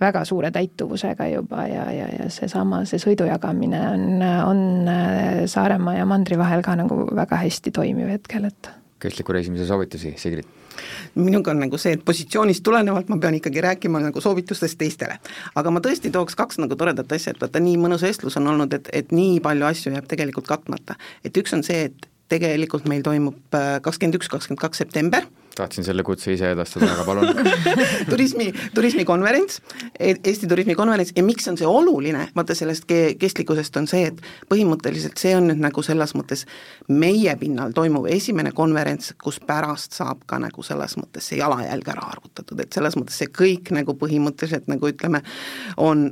[0.00, 5.98] väga suure täituvusega juba ja, ja, ja seesama, see sõidu jagamine on, on äh, Saaremaa
[5.98, 8.70] ja mandri vahel ka nagu väga hästi toimiv hetkel, et.
[9.02, 10.50] kestliku reisimise soovitusi, Sigrid?
[11.14, 15.18] minuga on nagu see, et positsioonist tulenevalt ma pean ikkagi rääkima nagu soovitustest teistele.
[15.54, 18.74] aga ma tõesti tooks kaks nagu toredat asja, et vaata, nii mõnus vestlus on olnud,
[18.74, 20.98] et, et nii palju asju jääb tegelikult katmata.
[21.24, 25.26] et üks on see, et tegelikult meil toimub äh, kakskümmend üks, kakskümmend kaks september
[25.58, 27.30] tahtsin selle kutse ise edastada, aga palun.
[28.12, 29.60] Turismi, turismikonverents,
[29.98, 31.14] e-, Eesti turismikonverents.
[31.16, 35.48] Ja miks on see oluline, vaata sellest ke-, kestlikkusest on see, et põhimõtteliselt see on
[35.50, 36.44] nüüd nagu selles mõttes
[36.88, 42.10] meie pinnal toimuv esimene konverents, kus pärast saab ka nagu selles mõttes see jalajälg ära
[42.14, 45.24] arvutatud, et selles mõttes see kõik nagu põhimõtteliselt nagu ütleme,
[45.80, 46.08] on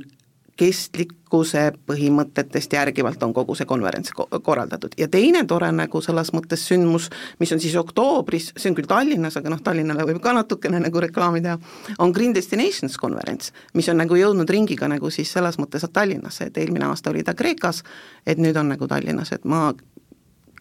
[0.59, 4.93] kestlikkuse põhimõtetest järgivalt on kogu see konverents ko korraldatud.
[4.97, 7.09] Ja teine tore nagu selles mõttes sündmus,
[7.41, 11.01] mis on siis oktoobris, see on küll Tallinnas, aga noh, Tallinnale võib ka natukene nagu
[11.01, 11.57] reklaami teha,
[11.97, 16.59] on Green Destinations konverents, mis on nagu jõudnud ringiga nagu siis selles mõttes Tallinnasse, et
[16.61, 17.81] eelmine aasta oli ta Kreekas,
[18.25, 19.71] et nüüd on nagu Tallinnas, et ma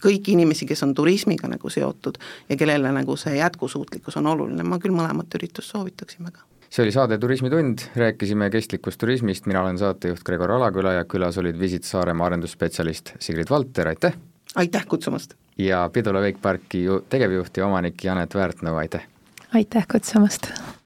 [0.02, 2.16] kõiki inimesi, kes on turismiga nagu seotud
[2.48, 6.92] ja kellele nagu see jätkusuutlikkus on oluline, ma küll mõlemat üritust soovitaksin väga see oli
[6.92, 12.30] saade Turismitund, rääkisime kestlikust turismist, mina olen saatejuht Gregor Alaküla ja külas olid Visit Saaremaa
[12.30, 14.16] arendusspetsialist Sigrid Valter, aitäh!
[14.54, 15.34] aitäh kutsumast!
[15.58, 19.04] ja Pidula Wakeparki ju tegevjuht ja omanik Janet Väärtnõu, aitäh!
[19.52, 20.48] aitäh kutsumast!